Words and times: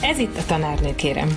Ez 0.00 0.18
itt 0.18 0.36
a 0.36 0.44
tanárnő, 0.46 0.94
kérem. 0.94 1.28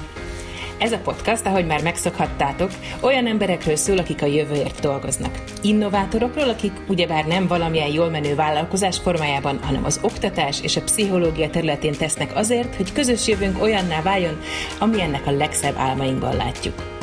Ez 0.77 0.92
a 0.92 0.98
podcast, 0.98 1.46
ahogy 1.46 1.65
már 1.65 1.84
megszokhattátok, 1.84 2.72
olyan 3.02 3.27
emberekről 3.27 3.76
szól, 3.76 3.98
akik 3.98 4.21
a 4.21 4.26
jövőért 4.26 4.79
dolgoznak. 4.79 5.44
Innovátorokról, 5.62 6.50
akik 6.50 6.71
ugyebár 6.88 7.26
nem 7.26 7.47
valamilyen 7.47 7.92
jól 7.92 8.10
menő 8.10 8.36
vállalkozás 8.36 8.97
formájában, 8.97 9.60
hanem 9.63 9.86
az 9.86 10.00
oktatás 10.02 10.62
és 10.62 10.76
a 10.76 10.82
pszichológia 10.82 11.50
területén 11.50 11.94
tesznek 11.94 12.36
azért, 12.36 12.76
hogy 12.76 12.94
közös 12.94 13.28
jövőnk 13.28 13.61
olyanná 13.61 14.02
váljon, 14.02 14.42
amilyennek 14.80 15.28
a 15.28 15.32
legszebb 15.32 15.75
álmainkban 15.78 16.36
látjuk. 16.36 17.00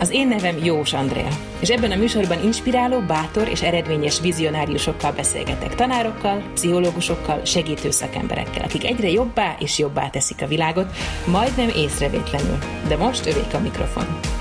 Az 0.00 0.10
én 0.10 0.28
nevem 0.28 0.64
Jós 0.64 0.92
Andrea, 0.92 1.28
és 1.60 1.68
ebben 1.68 1.90
a 1.90 1.96
műsorban 1.96 2.44
inspiráló, 2.44 3.00
bátor 3.00 3.48
és 3.48 3.62
eredményes 3.62 4.20
vizionáriusokkal 4.20 5.12
beszélgetek, 5.12 5.74
tanárokkal, 5.74 6.42
pszichológusokkal, 6.54 7.44
segítő 7.44 7.90
szakemberekkel, 7.90 8.64
akik 8.64 8.84
egyre 8.84 9.10
jobbá 9.10 9.56
és 9.58 9.78
jobbá 9.78 10.08
teszik 10.08 10.42
a 10.42 10.46
világot, 10.46 10.96
majdnem 11.26 11.68
észrevétlenül. 11.76 12.58
De 12.88 12.96
most 12.96 13.26
övék 13.26 13.54
a 13.54 13.58
mikrofon. 13.58 14.37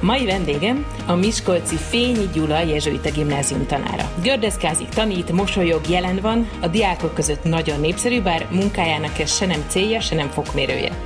Mai 0.00 0.24
vendégem 0.24 0.86
a 1.06 1.14
Miskolci 1.14 1.76
Fényi 1.76 2.28
Gyula 2.32 2.62
Jezsuita 2.62 3.10
Gimnázium 3.10 3.66
tanára. 3.66 4.12
Gördeszkázik, 4.22 4.88
tanít, 4.88 5.32
mosolyog, 5.32 5.88
jelen 5.88 6.20
van, 6.20 6.50
a 6.60 6.68
diákok 6.68 7.14
között 7.14 7.44
nagyon 7.44 7.80
népszerű, 7.80 8.22
bár 8.22 8.46
munkájának 8.50 9.18
ez 9.18 9.36
se 9.36 9.46
nem 9.46 9.64
célja, 9.68 10.00
se 10.00 10.14
nem 10.14 10.30
fokmérője. 10.30 11.04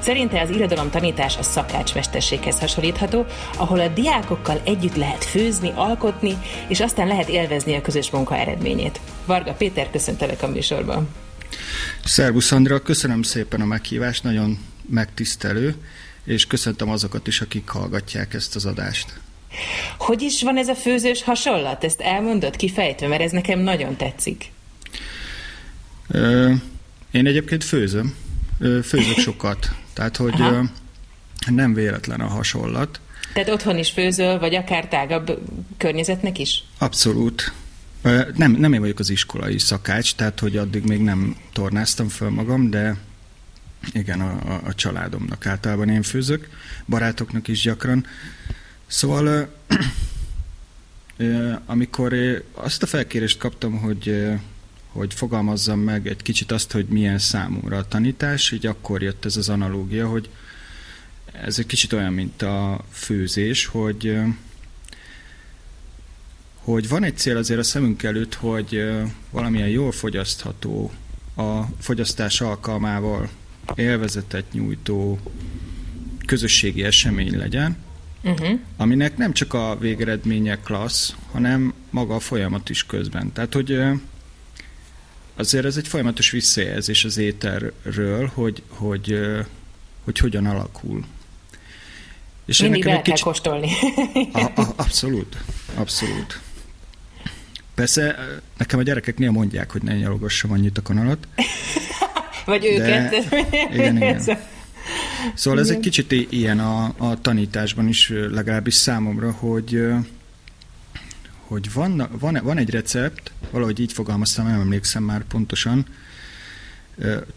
Szerinte 0.00 0.40
az 0.40 0.50
irodalom 0.50 0.90
tanítás 0.90 1.36
a 1.36 1.42
szakácsmesterséghez 1.42 2.60
hasonlítható, 2.60 3.26
ahol 3.56 3.80
a 3.80 3.88
diákokkal 3.88 4.60
együtt 4.64 4.96
lehet 4.96 5.24
főzni, 5.24 5.72
alkotni, 5.74 6.36
és 6.68 6.80
aztán 6.80 7.06
lehet 7.06 7.28
élvezni 7.28 7.74
a 7.74 7.80
közös 7.80 8.10
munka 8.10 8.36
eredményét. 8.36 9.00
Varga 9.26 9.52
Péter, 9.52 9.90
köszöntelek 9.90 10.42
a 10.42 10.48
műsorban. 10.48 11.08
Szervusz 12.04 12.52
Andra, 12.52 12.82
köszönöm 12.82 13.22
szépen 13.22 13.60
a 13.60 13.64
meghívást, 13.64 14.22
nagyon 14.22 14.58
megtisztelő 14.88 15.74
és 16.24 16.46
köszöntöm 16.46 16.90
azokat 16.90 17.26
is, 17.26 17.40
akik 17.40 17.68
hallgatják 17.68 18.34
ezt 18.34 18.54
az 18.54 18.64
adást. 18.64 19.20
Hogy 19.98 20.22
is 20.22 20.42
van 20.42 20.56
ez 20.56 20.68
a 20.68 20.74
főzős 20.74 21.22
hasonlat? 21.22 21.84
Ezt 21.84 22.00
elmondod 22.00 22.56
kifejtve, 22.56 23.06
mert 23.06 23.22
ez 23.22 23.30
nekem 23.30 23.58
nagyon 23.58 23.96
tetszik. 23.96 24.50
Ö, 26.08 26.52
én 27.10 27.26
egyébként 27.26 27.64
főzöm. 27.64 28.14
Ö, 28.58 28.78
főzök 28.82 29.18
sokat. 29.28 29.70
Tehát, 29.92 30.16
hogy 30.16 30.40
ö, 30.40 30.60
nem 31.46 31.74
véletlen 31.74 32.20
a 32.20 32.26
hasonlat. 32.26 33.00
Tehát 33.32 33.48
otthon 33.48 33.78
is 33.78 33.90
főzöl, 33.90 34.38
vagy 34.38 34.54
akár 34.54 34.88
tágabb 34.88 35.38
környezetnek 35.76 36.38
is? 36.38 36.62
Abszolút. 36.78 37.52
Nem, 38.34 38.52
nem 38.52 38.72
én 38.72 38.80
vagyok 38.80 38.98
az 38.98 39.10
iskolai 39.10 39.58
szakács, 39.58 40.14
tehát 40.14 40.40
hogy 40.40 40.56
addig 40.56 40.84
még 40.84 41.00
nem 41.00 41.36
tornáztam 41.52 42.08
föl 42.08 42.30
magam, 42.30 42.70
de 42.70 42.96
igen, 43.92 44.20
a, 44.20 44.60
a 44.64 44.74
családomnak 44.74 45.46
általában 45.46 45.88
én 45.88 46.02
főzök, 46.02 46.48
barátoknak 46.86 47.48
is 47.48 47.60
gyakran. 47.60 48.06
Szóval 48.86 49.54
amikor 51.66 52.14
azt 52.52 52.82
a 52.82 52.86
felkérést 52.86 53.38
kaptam, 53.38 53.78
hogy, 53.78 54.26
hogy 54.88 55.14
fogalmazzam 55.14 55.80
meg 55.80 56.06
egy 56.06 56.22
kicsit 56.22 56.52
azt, 56.52 56.72
hogy 56.72 56.86
milyen 56.86 57.18
számomra 57.18 57.76
a 57.76 57.88
tanítás, 57.88 58.50
így 58.50 58.66
akkor 58.66 59.02
jött 59.02 59.24
ez 59.24 59.36
az 59.36 59.48
analógia, 59.48 60.08
hogy 60.08 60.28
ez 61.32 61.58
egy 61.58 61.66
kicsit 61.66 61.92
olyan, 61.92 62.12
mint 62.12 62.42
a 62.42 62.84
főzés, 62.90 63.66
hogy 63.66 64.18
hogy 66.54 66.88
van 66.88 67.04
egy 67.04 67.16
cél 67.16 67.36
azért 67.36 67.60
a 67.60 67.62
szemünk 67.62 68.02
előtt, 68.02 68.34
hogy 68.34 68.84
valamilyen 69.30 69.68
jól 69.68 69.92
fogyasztható 69.92 70.92
a 71.36 71.62
fogyasztás 71.80 72.40
alkalmával 72.40 73.28
élvezetet 73.74 74.52
nyújtó 74.52 75.18
közösségi 76.26 76.84
esemény 76.84 77.38
legyen, 77.38 77.76
uh-huh. 78.22 78.58
aminek 78.76 79.16
nem 79.16 79.32
csak 79.32 79.54
a 79.54 79.76
végeredménye 79.80 80.58
klassz, 80.58 81.14
hanem 81.32 81.74
maga 81.90 82.14
a 82.14 82.20
folyamat 82.20 82.70
is 82.70 82.86
közben. 82.86 83.32
Tehát, 83.32 83.54
hogy 83.54 83.80
azért 85.36 85.64
ez 85.64 85.76
egy 85.76 85.88
folyamatos 85.88 86.30
visszajelzés 86.30 87.04
az 87.04 87.16
éterről, 87.16 88.30
hogy, 88.34 88.62
hogy, 88.68 89.18
hogy 90.04 90.18
hogyan 90.18 90.46
alakul. 90.46 91.04
És 92.46 92.60
Mindig 92.60 92.86
el 92.86 93.02
kell 93.02 93.18
kóstolni. 93.18 93.70
a, 94.32 94.40
a, 94.40 94.72
abszolút, 94.76 95.36
abszolút. 95.74 96.40
Persze 97.74 98.16
nekem 98.56 98.78
a 98.78 98.82
gyerekek 98.82 99.18
néha 99.18 99.32
mondják, 99.32 99.70
hogy 99.70 99.82
ne 99.82 99.96
nyalogassam 99.96 100.52
annyit 100.52 100.78
a 100.78 100.82
kanalat. 100.82 101.28
Vagy 102.44 102.64
őket. 102.64 103.28
De, 103.28 103.46
igen, 103.72 103.96
igen. 104.02 104.22
Szóval 105.34 105.60
ez 105.60 105.68
egy 105.68 105.80
kicsit 105.80 106.12
ilyen 106.12 106.58
a, 106.58 106.94
a 106.96 107.20
tanításban 107.20 107.88
is, 107.88 108.12
legalábbis 108.30 108.74
számomra, 108.74 109.32
hogy 109.32 109.86
hogy 111.46 111.72
van, 111.72 112.08
van, 112.18 112.40
van 112.42 112.58
egy 112.58 112.70
recept, 112.70 113.32
valahogy 113.50 113.80
így 113.80 113.92
fogalmaztam, 113.92 114.46
nem 114.46 114.60
emlékszem 114.60 115.02
már 115.02 115.24
pontosan, 115.24 115.86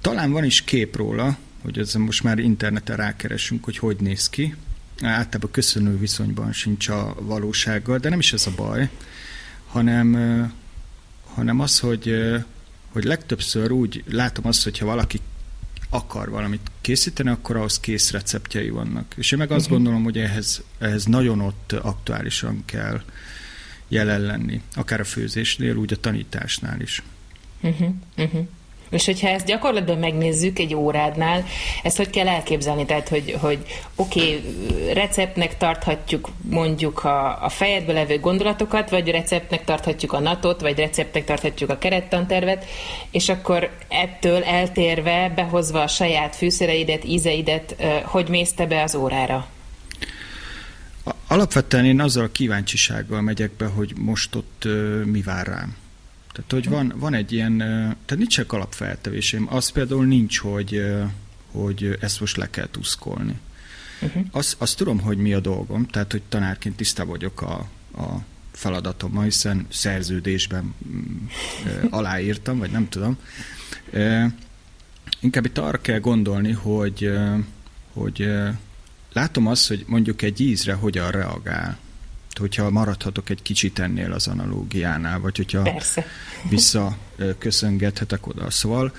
talán 0.01 0.31
van 0.31 0.44
is 0.44 0.62
kép 0.62 0.95
róla, 0.95 1.38
hogy 1.62 1.79
ezzel 1.79 2.01
most 2.01 2.24
már 2.24 2.39
interneten 2.39 2.95
rákeresünk, 2.95 3.63
hogy 3.63 3.78
hogy 3.78 3.97
néz 4.00 4.29
ki. 4.29 4.56
Általában 5.01 5.51
köszönő 5.51 5.97
viszonyban 5.97 6.53
sincs 6.53 6.88
a 6.88 7.16
valósággal, 7.19 7.97
de 7.97 8.09
nem 8.09 8.19
is 8.19 8.34
ez 8.34 8.47
a 8.47 8.51
baj, 8.56 8.89
hanem, 9.68 10.13
hanem 11.34 11.59
az, 11.59 11.79
hogy 11.79 12.16
hogy 12.92 13.03
legtöbbször 13.03 13.72
úgy 13.72 14.03
látom 14.08 14.48
azt, 14.48 14.64
hogyha 14.64 14.86
valaki 14.86 15.20
akar 15.90 16.30
valamit 16.30 16.72
készíteni, 16.81 17.30
akkor 17.30 17.56
ahhoz 17.56 17.80
kész 17.80 18.12
receptjei 18.12 18.70
vannak. 18.70 19.14
És 19.18 19.31
én 19.31 19.38
meg 19.38 19.52
azt 19.52 19.59
uh-huh. 19.66 19.75
gondolom, 19.78 20.03
hogy 20.03 20.18
ehhez, 20.18 20.64
ehhez 20.80 21.06
nagyon 21.06 21.42
ott 21.42 21.72
aktuálisan 21.72 22.64
kell 22.66 23.02
jelen 23.88 24.22
lenni. 24.22 24.62
Akár 24.75 25.00
a 25.00 25.03
főzésnél, 25.03 25.75
úgy 25.75 25.94
a 25.94 26.00
tanításnál 26.00 26.81
is. 26.81 27.03
Uh-huh. 27.62 27.94
Uh-huh. 28.18 28.48
És 28.90 29.06
hogyha 29.06 29.28
ezt 29.28 29.46
gyakorlatban 29.46 29.98
megnézzük 29.98 30.59
egy 30.59 30.75
órádnál, 30.75 31.46
ezt 31.84 31.98
hogy 31.98 32.09
kell 32.09 32.28
elképzelni? 32.28 32.86
Tehát, 32.86 33.09
hogy, 33.09 33.38
hogy 33.40 33.58
oké, 33.96 34.20
okay, 34.20 34.94
receptnek 34.94 35.58
tarthatjuk 35.58 36.30
mondjuk 36.42 37.03
a, 37.03 37.44
a 37.44 37.50
fejedbe 37.50 37.94
levő 37.94 38.20
gondolatokat, 38.20 38.90
vagy 38.90 39.09
receptnek 39.09 39.64
tarthatjuk 39.64 40.14
a 40.14 40.20
natot, 40.20 40.62
vagy 40.62 40.78
receptnek 40.78 41.25
tarthatjuk 41.25 41.70
a 41.70 41.78
kerettantervet, 41.78 42.66
és 43.12 43.30
akkor 43.30 43.70
ettől 43.88 44.44
eltérve, 44.44 45.31
behozva 45.36 45.81
a 45.81 45.88
saját 45.88 46.36
fűszereidet, 46.36 47.06
ízeidet, 47.06 47.75
hogy 48.04 48.30
mész 48.30 48.54
te 48.54 48.66
be 48.66 48.84
az 48.84 48.96
órára? 48.96 49.48
Alapvetően 51.28 51.86
én 51.86 52.00
azzal 52.00 52.24
a 52.24 52.31
kíváncsisággal 52.31 53.22
megyek 53.22 53.52
be, 53.52 53.66
hogy 53.66 53.94
most 53.98 54.36
ott 54.36 54.68
mi 55.06 55.22
vár 55.22 55.48
rám. 55.48 55.75
Tehát, 56.38 56.52
hogy 56.52 56.70
van, 56.70 56.94
van 56.96 57.14
egy 57.14 57.31
ilyen, 57.31 57.58
tehát 57.58 58.18
nincsenek 58.18 58.53
alapfeltevésém. 58.53 59.48
Az 59.50 59.70
például 59.70 60.06
nincs, 60.06 60.40
hogy, 60.40 60.86
hogy 61.52 61.98
ezt 62.00 62.20
most 62.20 62.38
le 62.38 62.50
kell 62.50 62.68
tuszkolni. 62.72 63.40
Uh-huh. 64.02 64.25
Azt, 64.31 64.56
azt 64.58 64.78
tudom, 64.78 65.00
hogy 65.00 65.18
mi 65.18 65.34
a 65.34 65.40
dolgom, 65.40 65.86
tehát, 65.86 66.12
hogy 66.12 66.22
tanárként 66.30 66.75
tiszta 66.75 67.06
vagyok 67.06 67.42
a, 67.42 67.70
a 67.98 68.24
feladatommal, 68.52 69.24
hiszen 69.24 69.66
szerződésben 69.70 70.74
mm, 70.88 71.25
aláírtam, 71.90 72.58
vagy 72.58 72.72
nem 72.72 72.90
tudom. 72.90 73.18
Inkább 75.19 75.46
itt 75.46 75.58
arra 75.58 75.81
kell 75.81 76.00
gondolni, 76.00 76.52
hogy, 76.52 77.12
hogy 77.94 78.30
látom 79.14 79.48
azt, 79.48 79.68
hogy 79.68 79.84
mondjuk 79.88 80.22
egy 80.22 80.42
ízre 80.42 80.74
hogyan 80.74 81.12
reagál 81.12 81.78
hogyha 82.38 82.70
maradhatok 82.70 83.30
egy 83.30 83.42
kicsit 83.42 83.80
ennél 83.80 84.12
az 84.12 84.28
analógiánál, 84.28 85.20
vagy 85.20 85.38
hogyha 85.38 85.62
Persze. 85.62 86.06
visszaköszöngethetek 86.50 88.28
oda. 88.28 88.50
Szóval 88.50 88.94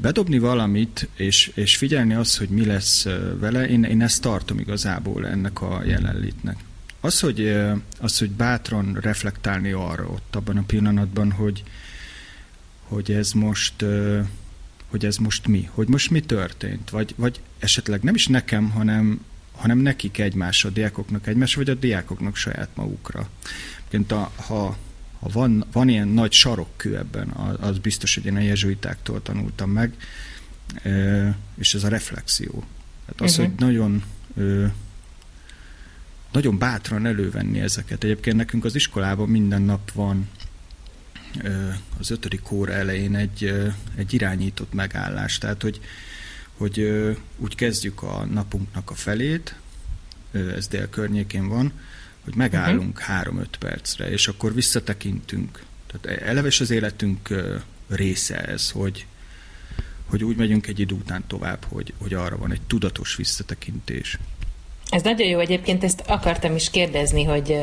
bedobni 0.00 0.38
valamit, 0.38 1.08
és, 1.16 1.50
és 1.54 1.76
figyelni 1.76 2.14
azt, 2.14 2.38
hogy 2.38 2.48
mi 2.48 2.64
lesz 2.64 3.06
vele, 3.38 3.68
én, 3.68 3.84
én 3.84 4.02
ezt 4.02 4.22
tartom 4.22 4.58
igazából 4.58 5.26
ennek 5.26 5.60
a 5.60 5.82
jelenlétnek. 5.84 6.56
Az, 7.00 7.20
hogy, 7.20 7.56
az, 8.00 8.18
hogy 8.18 8.30
bátran 8.30 8.98
reflektálni 9.00 9.72
arra 9.72 10.04
ott 10.04 10.36
abban 10.36 10.56
a 10.56 10.62
pillanatban, 10.66 11.32
hogy, 11.32 11.62
hogy 12.88 13.12
ez 13.12 13.32
most 13.32 13.84
hogy 14.92 15.04
ez 15.04 15.16
most 15.16 15.46
mi, 15.46 15.68
hogy 15.72 15.88
most 15.88 16.10
mi 16.10 16.20
történt, 16.20 16.90
vagy, 16.90 17.14
vagy 17.16 17.40
esetleg 17.58 18.02
nem 18.02 18.14
is 18.14 18.26
nekem, 18.26 18.70
hanem 18.70 19.24
hanem 19.62 19.78
nekik 19.78 20.18
egymásra, 20.18 20.68
a 20.68 20.72
diákoknak 20.72 21.26
egymásra, 21.26 21.62
vagy 21.64 21.70
a 21.70 21.78
diákoknak 21.78 22.36
saját 22.36 22.68
magukra. 22.74 23.28
Mert 23.90 24.12
a, 24.12 24.32
ha, 24.36 24.76
ha 25.20 25.28
van, 25.32 25.64
van 25.72 25.88
ilyen 25.88 26.08
nagy 26.08 26.32
sarokkő 26.32 26.96
ebben, 26.96 27.28
az 27.60 27.78
biztos, 27.78 28.14
hogy 28.14 28.26
én 28.26 28.36
a 28.36 28.40
jezsuitáktól 28.40 29.22
tanultam 29.22 29.70
meg, 29.70 29.94
és 31.54 31.74
ez 31.74 31.84
a 31.84 31.88
reflexió. 31.88 32.64
Tehát 33.04 33.20
az, 33.20 33.30
uh-huh. 33.30 33.46
hogy 33.46 33.58
nagyon 33.58 34.02
nagyon 36.32 36.58
bátran 36.58 37.06
elővenni 37.06 37.60
ezeket. 37.60 38.04
Egyébként 38.04 38.36
nekünk 38.36 38.64
az 38.64 38.74
iskolában 38.74 39.28
minden 39.28 39.62
nap 39.62 39.92
van 39.92 40.28
az 41.98 42.10
ötödik 42.10 42.50
óra 42.50 42.72
elején 42.72 43.16
egy, 43.16 43.70
egy 43.96 44.14
irányított 44.14 44.72
megállás. 44.72 45.38
Tehát, 45.38 45.62
hogy, 45.62 45.80
hogy 46.56 46.78
úgy 47.36 47.54
kezdjük 47.54 48.02
a 48.02 48.24
napunknak 48.24 48.90
a 48.90 48.94
felét, 48.94 49.54
ez 50.32 50.68
dél 50.68 50.88
környékén 50.88 51.48
van, 51.48 51.72
hogy 52.24 52.34
megállunk 52.34 52.98
uh-huh. 52.98 53.14
három-öt 53.14 53.56
percre, 53.56 54.10
és 54.10 54.28
akkor 54.28 54.54
visszatekintünk. 54.54 55.64
Tehát 55.86 56.22
eleve 56.22 56.48
az 56.60 56.70
életünk 56.70 57.28
része 57.88 58.42
ez, 58.44 58.70
hogy, 58.70 59.06
hogy 60.06 60.24
úgy 60.24 60.36
megyünk 60.36 60.66
egy 60.66 60.80
idő 60.80 60.94
után 60.94 61.24
tovább, 61.26 61.64
hogy, 61.68 61.92
hogy 61.98 62.14
arra 62.14 62.36
van 62.36 62.52
egy 62.52 62.60
tudatos 62.66 63.16
visszatekintés. 63.16 64.18
Ez 64.88 65.02
nagyon 65.02 65.28
jó, 65.28 65.38
egyébként 65.38 65.84
ezt 65.84 66.02
akartam 66.06 66.54
is 66.54 66.70
kérdezni, 66.70 67.24
hogy, 67.24 67.56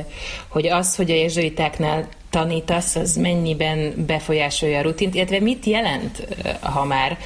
hogy 0.48 0.68
az, 0.68 0.96
hogy 0.96 1.12
a 1.12 1.16
jezsuitáknál 1.16 2.10
tanítasz, 2.30 2.96
az 2.96 3.16
mennyiben 3.16 4.06
befolyásolja 4.08 4.80
a 4.80 4.82
rutint, 4.82 5.16
illetve 5.16 5.40
mit 5.40 5.66
jelent, 5.66 6.28
ha 6.62 6.86
már 6.86 7.18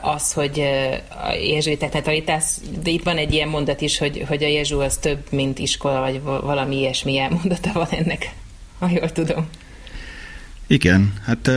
az, 0.00 0.32
hogy 0.32 0.60
a 1.08 1.32
jezsuitáknál 1.32 2.02
tanítasz, 2.02 2.60
de 2.82 2.90
itt 2.90 3.02
van 3.02 3.16
egy 3.16 3.32
ilyen 3.32 3.48
mondat 3.48 3.80
is, 3.80 3.98
hogy, 3.98 4.24
hogy 4.28 4.44
a 4.44 4.48
jezsu 4.48 4.80
az 4.80 4.96
több, 4.96 5.26
mint 5.30 5.58
iskola, 5.58 6.00
vagy 6.00 6.22
valami 6.22 6.76
ilyesmi 6.76 7.18
elmondata 7.18 7.72
van 7.72 7.88
ennek, 7.90 8.30
ha 8.78 8.88
jól 8.90 9.12
tudom. 9.12 9.48
Igen, 10.66 11.14
hát 11.24 11.50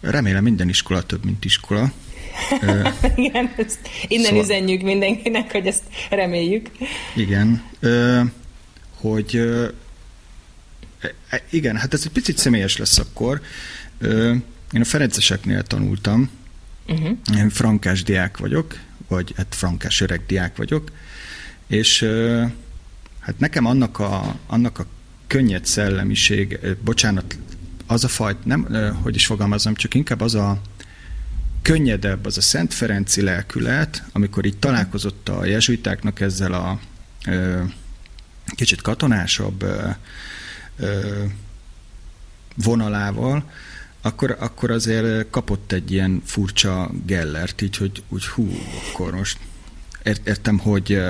remélem 0.00 0.42
minden 0.42 0.68
iskola 0.68 1.02
több, 1.02 1.24
mint 1.24 1.44
iskola. 1.44 1.92
Igen, 3.14 3.54
ezt 3.56 3.78
innen 4.08 4.26
szóval, 4.26 4.42
üzenjük 4.42 4.82
mindenkinek, 4.82 5.52
hogy 5.52 5.66
ezt 5.66 5.82
reméljük. 6.10 6.70
Igen, 7.14 7.62
hogy 9.00 9.40
igen, 11.50 11.76
hát 11.76 11.94
ez 11.94 12.02
egy 12.04 12.12
picit 12.12 12.38
személyes 12.38 12.76
lesz 12.76 12.98
akkor. 12.98 13.40
Én 14.72 14.80
a 14.80 14.84
Ferenceseknél 14.84 15.62
tanultam, 15.62 16.30
uh-huh. 16.88 17.18
én 17.36 17.50
frankás 17.50 18.02
diák 18.02 18.36
vagyok, 18.36 18.78
vagy 19.08 19.32
hát 19.36 19.54
frankás 19.54 20.00
öreg 20.00 20.22
diák 20.26 20.56
vagyok, 20.56 20.90
és 21.66 22.06
hát 23.20 23.38
nekem 23.38 23.64
annak 23.64 23.98
a, 23.98 24.38
annak 24.46 24.78
a 24.78 24.86
könnyed 25.26 25.66
szellemiség, 25.66 26.58
bocsánat, 26.84 27.38
az 27.86 28.04
a 28.04 28.08
fajt, 28.08 28.44
nem, 28.44 28.68
hogy 29.02 29.14
is 29.14 29.26
fogalmazom, 29.26 29.74
csak 29.74 29.94
inkább 29.94 30.20
az 30.20 30.34
a 30.34 30.60
könnyedebb, 31.62 32.26
az 32.26 32.36
a 32.36 32.40
Szent 32.40 32.74
Ferenci 32.74 33.22
lelkület, 33.22 34.02
amikor 34.12 34.44
így 34.44 34.58
találkozott 34.58 35.28
a 35.28 35.44
jezsuitáknak 35.44 36.20
ezzel 36.20 36.52
a 36.52 36.80
kicsit 38.54 38.82
katonásabb 38.82 39.64
vonalával, 42.54 43.50
akkor, 44.00 44.36
akkor 44.40 44.70
azért 44.70 45.30
kapott 45.30 45.72
egy 45.72 45.92
ilyen 45.92 46.22
furcsa 46.24 46.90
gellert, 47.06 47.62
így, 47.62 47.76
hogy 47.76 48.02
úgy 48.08 48.26
hú, 48.26 48.48
akkor 48.90 49.14
most 49.14 49.38
értem, 50.24 50.58
hogy 50.58 51.00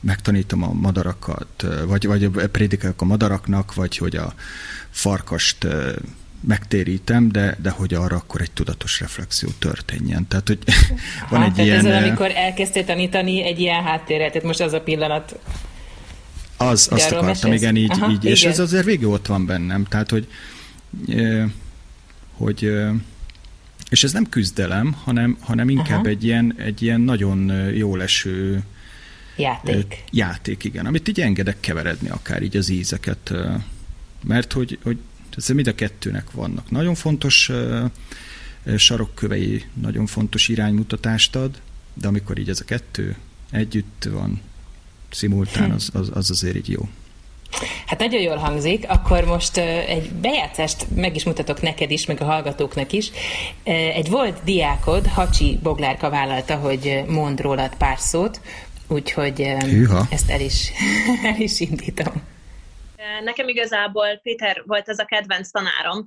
megtanítom 0.00 0.62
a 0.62 0.72
madarakat, 0.72 1.66
vagy, 1.86 2.06
vagy 2.06 2.28
prédikálok 2.28 3.00
a 3.02 3.04
madaraknak, 3.04 3.74
vagy 3.74 3.96
hogy 3.96 4.16
a 4.16 4.34
farkast 4.90 5.66
megtérítem, 6.46 7.32
de, 7.32 7.56
de 7.62 7.70
hogy 7.70 7.94
arra 7.94 8.16
akkor 8.16 8.40
egy 8.40 8.50
tudatos 8.50 9.00
reflexió 9.00 9.48
történjen. 9.58 10.28
Tehát, 10.28 10.48
hogy 10.48 10.58
van 11.30 11.40
hát, 11.40 11.48
egy 11.48 11.54
tehát 11.54 11.82
ilyen... 11.82 11.86
Ez 11.86 12.02
amikor 12.02 12.30
elkezdtél 12.34 12.84
tanítani 12.84 13.44
egy 13.44 13.60
ilyen 13.60 13.82
háttérrel, 13.82 14.28
tehát 14.28 14.46
most 14.46 14.60
az 14.60 14.72
a 14.72 14.80
pillanat... 14.80 15.38
Az, 16.56 16.88
azt 16.90 17.12
akartam, 17.12 17.26
mesélsz? 17.26 17.60
igen, 17.60 17.76
így, 17.76 17.90
Aha, 17.90 18.10
így 18.10 18.16
igen. 18.16 18.32
és 18.32 18.44
ez 18.44 18.58
azért 18.58 18.84
végig 18.84 19.06
ott 19.06 19.26
van 19.26 19.46
bennem. 19.46 19.84
Tehát, 19.84 20.10
hogy, 20.10 20.28
hogy 22.32 22.72
és 23.90 24.04
ez 24.04 24.12
nem 24.12 24.28
küzdelem, 24.28 24.92
hanem, 24.92 25.36
hanem 25.40 25.68
inkább 25.68 25.98
Aha. 25.98 26.08
egy 26.08 26.24
ilyen, 26.24 26.54
egy 26.58 26.82
ilyen 26.82 27.00
nagyon 27.00 27.68
jó 27.74 27.96
leső 27.96 28.62
játék. 29.36 30.04
Játék, 30.10 30.64
igen, 30.64 30.86
amit 30.86 31.08
így 31.08 31.20
engedek 31.20 31.60
keveredni 31.60 32.08
akár 32.08 32.42
így 32.42 32.56
az 32.56 32.68
ízeket, 32.68 33.32
mert 34.22 34.52
hogy, 34.52 34.78
hogy 34.82 34.98
ez 35.36 35.48
mind 35.48 35.66
a 35.66 35.74
kettőnek 35.74 36.30
vannak. 36.30 36.70
Nagyon 36.70 36.94
fontos 36.94 37.50
sarokkövei, 38.76 39.64
nagyon 39.80 40.06
fontos 40.06 40.48
iránymutatást 40.48 41.36
ad, 41.36 41.60
de 41.94 42.08
amikor 42.08 42.38
így 42.38 42.48
ez 42.48 42.60
a 42.60 42.64
kettő 42.64 43.16
együtt 43.50 44.08
van, 44.10 44.40
szimultán, 45.14 45.70
az, 45.70 45.90
az, 45.92 46.10
az 46.14 46.30
azért 46.30 46.56
így 46.56 46.68
jó. 46.68 46.88
Hát 47.86 47.98
nagyon 47.98 48.20
jól 48.20 48.36
hangzik, 48.36 48.84
akkor 48.88 49.24
most 49.24 49.56
egy 49.56 50.10
bejátszást 50.10 50.86
meg 50.94 51.16
is 51.16 51.24
mutatok 51.24 51.62
neked 51.62 51.90
is, 51.90 52.06
meg 52.06 52.20
a 52.20 52.24
hallgatóknak 52.24 52.92
is. 52.92 53.10
Egy 53.94 54.10
volt 54.10 54.40
diákod, 54.44 55.06
Hacsi 55.06 55.58
Boglárka 55.62 56.10
vállalta, 56.10 56.54
hogy 56.54 57.02
mond 57.08 57.40
rólad 57.40 57.74
pár 57.76 57.98
szót, 57.98 58.40
úgyhogy 58.88 59.38
Hűha. 59.60 60.06
ezt 60.10 60.30
el 60.30 60.40
is, 60.40 60.70
el 61.34 61.40
is 61.40 61.60
indítom. 61.60 62.22
Nekem 63.22 63.48
igazából 63.48 64.16
Péter 64.16 64.62
volt 64.66 64.88
ez 64.88 64.98
a 64.98 65.04
kedvenc 65.04 65.50
tanárom. 65.50 66.06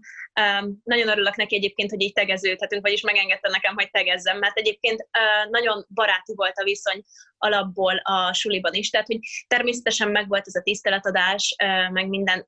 Nagyon 0.84 1.08
örülök 1.08 1.36
neki 1.36 1.56
egyébként, 1.56 1.90
hogy 1.90 2.02
így 2.02 2.14
tegeződhetünk, 2.14 2.82
vagyis 2.82 3.02
megengedte 3.02 3.50
nekem, 3.50 3.74
hogy 3.74 3.90
tegezzem, 3.92 4.38
mert 4.38 4.58
egyébként 4.58 5.08
nagyon 5.50 5.86
baráti 5.94 6.34
volt 6.36 6.58
a 6.58 6.64
viszony 6.64 7.04
alapból 7.38 7.98
a 8.04 8.34
suliban 8.34 8.74
is, 8.74 8.90
tehát 8.90 9.08
hogy 9.08 9.20
természetesen 9.48 10.10
megvolt 10.12 10.48
ez 10.48 10.56
a 10.56 10.62
tiszteletadás, 10.62 11.56
meg 11.92 12.08
minden 12.08 12.48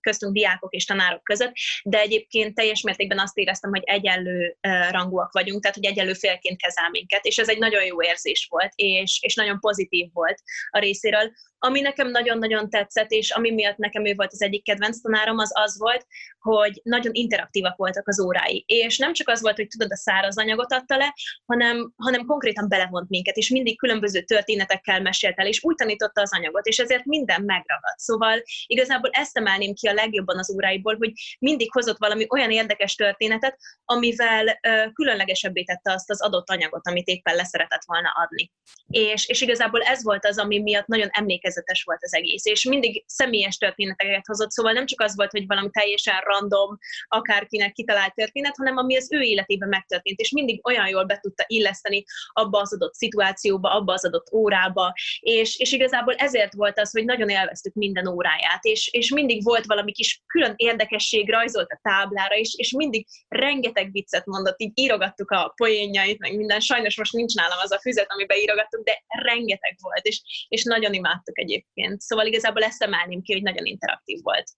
köztünk 0.00 0.32
diákok 0.32 0.74
és 0.74 0.84
tanárok 0.84 1.22
között, 1.22 1.52
de 1.82 1.98
egyébként 1.98 2.54
teljes 2.54 2.82
mértékben 2.82 3.18
azt 3.18 3.36
éreztem, 3.36 3.70
hogy 3.70 3.82
egyenlő 3.84 4.56
rangúak 4.90 5.32
vagyunk, 5.32 5.62
tehát 5.62 5.76
hogy 5.76 5.86
egyenlő 5.86 6.12
félként 6.12 6.60
kezel 6.60 6.90
minket, 6.90 7.24
és 7.24 7.38
ez 7.38 7.48
egy 7.48 7.58
nagyon 7.58 7.84
jó 7.84 8.02
érzés 8.02 8.46
volt, 8.50 8.72
és, 8.74 9.18
és 9.22 9.34
nagyon 9.34 9.60
pozitív 9.60 10.10
volt 10.12 10.42
a 10.70 10.78
részéről. 10.78 11.32
Ami 11.58 11.80
nekem 11.80 12.10
nagyon-nagyon 12.10 12.70
tetszett, 12.70 13.10
és 13.10 13.30
ami 13.30 13.50
miatt 13.50 13.76
nekem 13.76 14.06
ő 14.06 14.14
volt 14.14 14.32
az 14.32 14.42
egyik 14.42 14.64
kedvenc 14.64 15.00
tanárom, 15.00 15.38
az 15.38 15.50
az 15.54 15.78
volt, 15.78 16.06
hogy 16.38 16.80
nagyon 16.82 17.14
interaktívak 17.14 17.76
voltak 17.76 18.08
az 18.08 18.20
órái. 18.20 18.64
És 18.66 18.98
nem 18.98 19.12
csak 19.12 19.28
az 19.28 19.40
volt, 19.40 19.56
hogy 19.56 19.68
tudod, 19.68 19.92
a 19.92 19.96
száraz 19.96 20.38
anyagot 20.38 20.72
adta 20.72 20.96
le, 20.96 21.14
hanem, 21.46 21.92
hanem 21.96 22.26
konkrétan 22.26 22.68
belevont 22.68 23.08
minket, 23.08 23.36
és 23.36 23.50
mindig 23.50 23.78
különböző 23.78 24.20
történetekkel 24.20 25.00
mesélt 25.00 25.38
el, 25.38 25.46
és 25.46 25.64
úgy 25.64 25.74
tanította 25.74 26.20
az 26.20 26.34
anyagot, 26.34 26.66
és 26.66 26.78
ezért 26.78 27.04
minden 27.04 27.42
megragad. 27.42 27.96
Szóval 27.96 28.42
igazából 28.66 29.10
ezt 29.10 29.36
emelném 29.36 29.74
ki 29.74 29.88
a 29.88 29.92
legjobban 29.92 30.38
az 30.38 30.52
óráiból, 30.54 30.96
hogy 30.96 31.12
mindig 31.38 31.72
hozott 31.72 31.98
valami 31.98 32.26
olyan 32.28 32.50
érdekes 32.50 32.94
történetet, 32.94 33.58
amivel 33.84 34.46
uh, 34.46 34.92
különlegesebbé 34.92 35.62
tette 35.64 35.92
azt 35.92 36.10
az 36.10 36.22
adott 36.22 36.50
anyagot, 36.50 36.86
amit 36.86 37.06
éppen 37.06 37.34
leszeretett 37.34 37.84
volna 37.86 38.08
adni. 38.08 38.52
És, 38.86 39.26
és 39.28 39.40
igazából 39.40 39.82
ez 39.82 40.02
volt 40.02 40.26
az, 40.26 40.38
ami 40.38 40.58
miatt 40.58 40.86
nagyon 40.86 41.08
emlékezetes 41.48 41.82
volt 41.82 42.02
az 42.02 42.14
egész, 42.14 42.44
és 42.44 42.64
mindig 42.64 43.04
személyes 43.06 43.56
történeteket 43.56 44.26
hozott, 44.26 44.50
szóval 44.50 44.72
nem 44.72 44.86
csak 44.86 45.00
az 45.00 45.16
volt, 45.16 45.30
hogy 45.30 45.46
valami 45.46 45.70
teljesen 45.70 46.20
random, 46.20 46.78
akárkinek 47.08 47.72
kitalált 47.72 48.14
történet, 48.14 48.56
hanem 48.56 48.76
ami 48.76 48.96
az 48.96 49.12
ő 49.12 49.20
életében 49.20 49.68
megtörtént, 49.68 50.18
és 50.18 50.30
mindig 50.30 50.66
olyan 50.66 50.88
jól 50.88 51.04
be 51.04 51.18
tudta 51.18 51.44
illeszteni 51.46 52.04
abba 52.32 52.60
az 52.60 52.74
adott 52.74 52.94
szituációba, 52.94 53.70
abba 53.70 53.92
az 53.92 54.04
adott 54.04 54.32
órába, 54.32 54.92
és, 55.20 55.58
és 55.58 55.72
igazából 55.72 56.14
ezért 56.14 56.54
volt 56.54 56.78
az, 56.78 56.90
hogy 56.90 57.04
nagyon 57.04 57.28
élveztük 57.28 57.74
minden 57.74 58.06
óráját, 58.06 58.64
és, 58.64 58.88
és 58.92 59.12
mindig 59.12 59.44
volt 59.44 59.66
valami 59.66 59.92
kis 59.92 60.22
külön 60.26 60.52
érdekesség, 60.56 61.30
rajzolt 61.30 61.70
a 61.70 61.80
táblára, 61.82 62.34
és, 62.36 62.54
és 62.56 62.72
mindig 62.72 63.06
rengeteg 63.28 63.92
viccet 63.92 64.26
mondott, 64.26 64.60
így 64.60 64.72
írogattuk 64.74 65.30
a 65.30 65.52
poénjait, 65.56 66.18
meg 66.18 66.36
minden, 66.36 66.60
sajnos 66.60 66.96
most 66.96 67.12
nincs 67.12 67.34
nálam 67.34 67.58
az 67.62 67.72
a 67.72 67.78
füzet, 67.78 68.12
amiben 68.12 68.38
írogattuk, 68.38 68.84
de 68.84 69.04
rengeteg 69.06 69.76
volt, 69.80 70.06
és, 70.06 70.46
és 70.48 70.64
nagyon 70.64 70.92
imádtuk 70.92 71.37
egyébként. 71.38 72.00
Szóval 72.00 72.26
igazából 72.26 72.62
ezt 72.62 72.82
emelném 72.82 73.22
ki, 73.22 73.32
hogy 73.32 73.42
nagyon 73.42 73.64
interaktív 73.64 74.18
volt. 74.22 74.50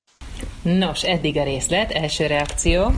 Nos, 0.63 1.03
eddig 1.03 1.37
a 1.37 1.45
részlet, 1.45 1.91
első 1.91 2.27
reakció. 2.27 2.93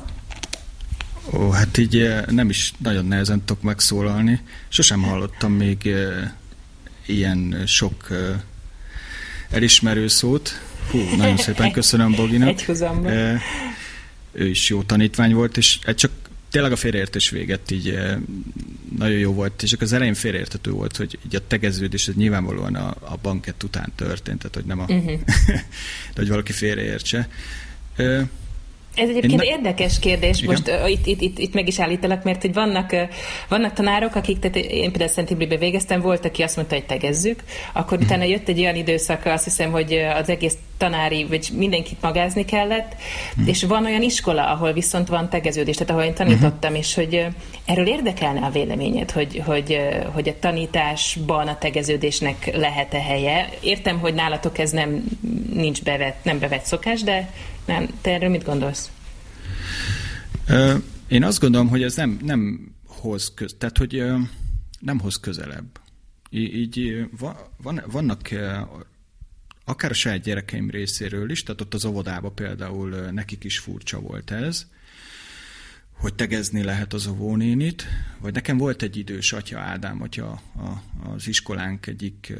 Ó, 1.32 1.50
hát 1.50 1.78
így 1.78 1.96
eh, 1.96 2.24
nem 2.26 2.48
is 2.48 2.72
nagyon 2.78 3.04
nehezen 3.04 3.44
tudok 3.44 3.62
megszólalni. 3.62 4.40
Sosem 4.68 5.02
hallottam 5.02 5.52
még 5.52 5.86
eh, 5.86 6.30
ilyen 7.06 7.62
sok 7.66 8.08
eh, 8.10 8.40
elismerő 9.50 10.08
szót. 10.08 10.50
Hú, 10.90 10.98
nagyon 11.16 11.36
szépen 11.36 11.72
köszönöm 11.78 12.12
Boginak. 12.14 12.48
Egy 12.48 12.64
Ő 14.32 14.48
is 14.48 14.68
jó 14.68 14.82
tanítvány 14.82 15.34
volt, 15.34 15.56
és 15.56 15.78
csak 15.94 16.10
tényleg 16.50 16.72
a 16.72 16.76
félreértés 16.76 17.30
véget 17.30 17.70
így 17.70 17.98
nagyon 18.98 19.18
jó 19.18 19.32
volt, 19.32 19.62
és 19.62 19.70
csak 19.70 19.80
az 19.80 19.92
elején 19.92 20.14
félreértető 20.14 20.70
volt, 20.70 20.96
hogy 20.96 21.18
így 21.26 21.36
a 21.36 21.46
tegeződés 21.46 22.08
ez 22.08 22.14
nyilvánvalóan 22.14 22.74
a, 22.74 22.94
a 23.00 23.16
bankett 23.22 23.62
után 23.62 23.92
történt, 23.96 24.38
tehát 24.38 24.54
hogy 24.54 24.64
nem 24.64 24.80
a, 24.80 24.82
uh-huh. 24.82 25.20
de 26.14 26.16
hogy 26.16 26.28
valaki 26.28 26.52
félreértse. 26.52 27.28
Ez 28.94 29.08
egyébként 29.08 29.36
na... 29.36 29.44
érdekes 29.44 29.98
kérdés, 29.98 30.38
Igen? 30.38 30.50
most 30.50 30.68
uh, 30.68 30.90
itt, 30.90 31.06
itt, 31.06 31.20
itt, 31.20 31.38
itt 31.38 31.54
meg 31.54 31.68
is 31.68 31.80
állítalak, 31.80 32.24
mert 32.24 32.40
hogy 32.40 32.52
vannak, 32.52 32.92
uh, 32.92 33.00
vannak 33.48 33.72
tanárok, 33.72 34.14
akik, 34.14 34.38
tehát 34.38 34.56
én 34.56 34.90
például 34.90 35.10
Szent 35.10 35.58
végeztem, 35.58 36.00
volt, 36.00 36.24
aki 36.24 36.42
azt 36.42 36.56
mondta, 36.56 36.74
hogy 36.74 36.84
tegezzük, 36.84 37.42
akkor 37.72 37.92
uh-huh. 37.92 38.02
utána 38.02 38.24
jött 38.24 38.48
egy 38.48 38.60
olyan 38.60 38.74
időszak, 38.74 39.24
azt 39.24 39.44
hiszem, 39.44 39.70
hogy 39.70 39.92
az 39.92 40.28
egész 40.28 40.56
tanári, 40.82 41.24
vagy 41.24 41.48
mindenkit 41.56 42.00
magázni 42.00 42.44
kellett, 42.44 42.94
uh-huh. 43.30 43.48
és 43.48 43.64
van 43.64 43.84
olyan 43.84 44.02
iskola, 44.02 44.46
ahol 44.46 44.72
viszont 44.72 45.08
van 45.08 45.28
tegeződés, 45.28 45.76
tehát 45.76 45.92
ahol 45.92 46.04
én 46.04 46.14
tanítottam, 46.14 46.70
uh-huh. 46.70 46.78
és 46.78 46.94
hogy 46.94 47.26
erről 47.64 47.86
érdekelne 47.86 48.40
a 48.40 48.50
véleményed, 48.50 49.10
hogy, 49.10 49.42
hogy, 49.44 49.78
hogy 50.12 50.28
a 50.28 50.38
tanításban 50.38 51.48
a 51.48 51.58
tegeződésnek 51.58 52.56
lehet-e 52.56 53.00
helye. 53.00 53.48
Értem, 53.60 53.98
hogy 53.98 54.14
nálatok 54.14 54.58
ez 54.58 54.70
nem 54.70 55.04
nincs 55.52 55.82
bevett, 55.82 56.24
nem 56.24 56.38
bevett 56.38 56.64
szokás, 56.64 57.02
de 57.02 57.30
nem, 57.64 57.88
te 58.00 58.10
erről 58.10 58.30
mit 58.30 58.44
gondolsz? 58.44 58.90
Én 61.08 61.24
azt 61.24 61.40
gondolom, 61.40 61.68
hogy 61.68 61.82
ez 61.82 61.96
nem, 61.96 62.18
nem 62.22 62.72
hoz 62.86 63.32
köz, 63.34 63.54
tehát 63.58 63.78
hogy 63.78 64.02
nem 64.78 64.98
hoz 65.00 65.20
közelebb. 65.20 65.80
Így, 66.30 66.56
így 66.56 67.08
van, 67.62 67.82
vannak 67.92 68.28
akár 69.72 69.90
a 69.90 69.94
saját 69.94 70.22
gyerekeim 70.22 70.70
részéről 70.70 71.30
is, 71.30 71.42
tehát 71.42 71.60
ott 71.60 71.74
az 71.74 71.84
óvodába 71.84 72.30
például 72.30 72.90
nekik 72.90 73.44
is 73.44 73.58
furcsa 73.58 74.00
volt 74.00 74.30
ez, 74.30 74.66
hogy 75.92 76.14
tegezni 76.14 76.62
lehet 76.62 76.92
az 76.92 77.06
óvónénit, 77.06 77.86
vagy 78.20 78.34
nekem 78.34 78.56
volt 78.56 78.82
egy 78.82 78.96
idős 78.96 79.32
atya 79.32 79.58
Ádám, 79.58 80.02
atya 80.02 80.30
a, 80.30 80.82
az 81.08 81.28
iskolánk 81.28 81.86
egyik 81.86 82.32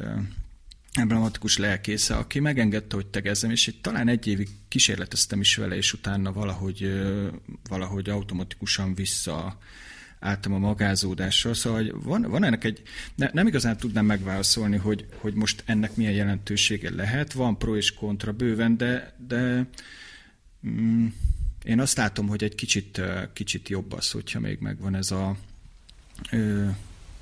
emblematikus 0.93 1.57
lelkésze, 1.57 2.15
aki 2.15 2.39
megengedte, 2.39 2.95
hogy 2.95 3.07
tegezzem, 3.07 3.51
és 3.51 3.67
egy, 3.67 3.81
talán 3.81 4.07
egy 4.07 4.27
évig 4.27 4.49
kísérleteztem 4.67 5.39
is 5.39 5.55
vele, 5.55 5.75
és 5.75 5.93
utána 5.93 6.31
valahogy, 6.31 7.03
valahogy 7.69 8.09
automatikusan 8.09 8.95
vissza 8.95 9.57
álltam 10.23 10.53
a 10.53 10.57
magázódással, 10.57 11.53
szóval 11.53 11.83
van, 12.03 12.21
van 12.21 12.43
ennek 12.43 12.63
egy, 12.63 12.81
ne, 13.15 13.29
nem 13.33 13.47
igazán 13.47 13.77
tudnám 13.77 14.05
megválaszolni, 14.05 14.77
hogy, 14.77 15.05
hogy 15.17 15.33
most 15.33 15.63
ennek 15.65 15.95
milyen 15.95 16.13
jelentősége 16.13 16.89
lehet, 16.95 17.33
van 17.33 17.57
pro 17.57 17.75
és 17.75 17.93
kontra 17.93 18.31
bőven, 18.31 18.77
de, 18.77 19.13
de 19.27 19.67
mm, 20.67 21.07
én 21.63 21.79
azt 21.79 21.97
látom, 21.97 22.27
hogy 22.27 22.43
egy 22.43 22.55
kicsit, 22.55 23.01
kicsit 23.33 23.69
jobb 23.69 23.93
az, 23.93 24.11
hogyha 24.11 24.39
még 24.39 24.59
megvan 24.59 24.95
ez 24.95 25.11
a 25.11 25.35
ö, 26.31 26.67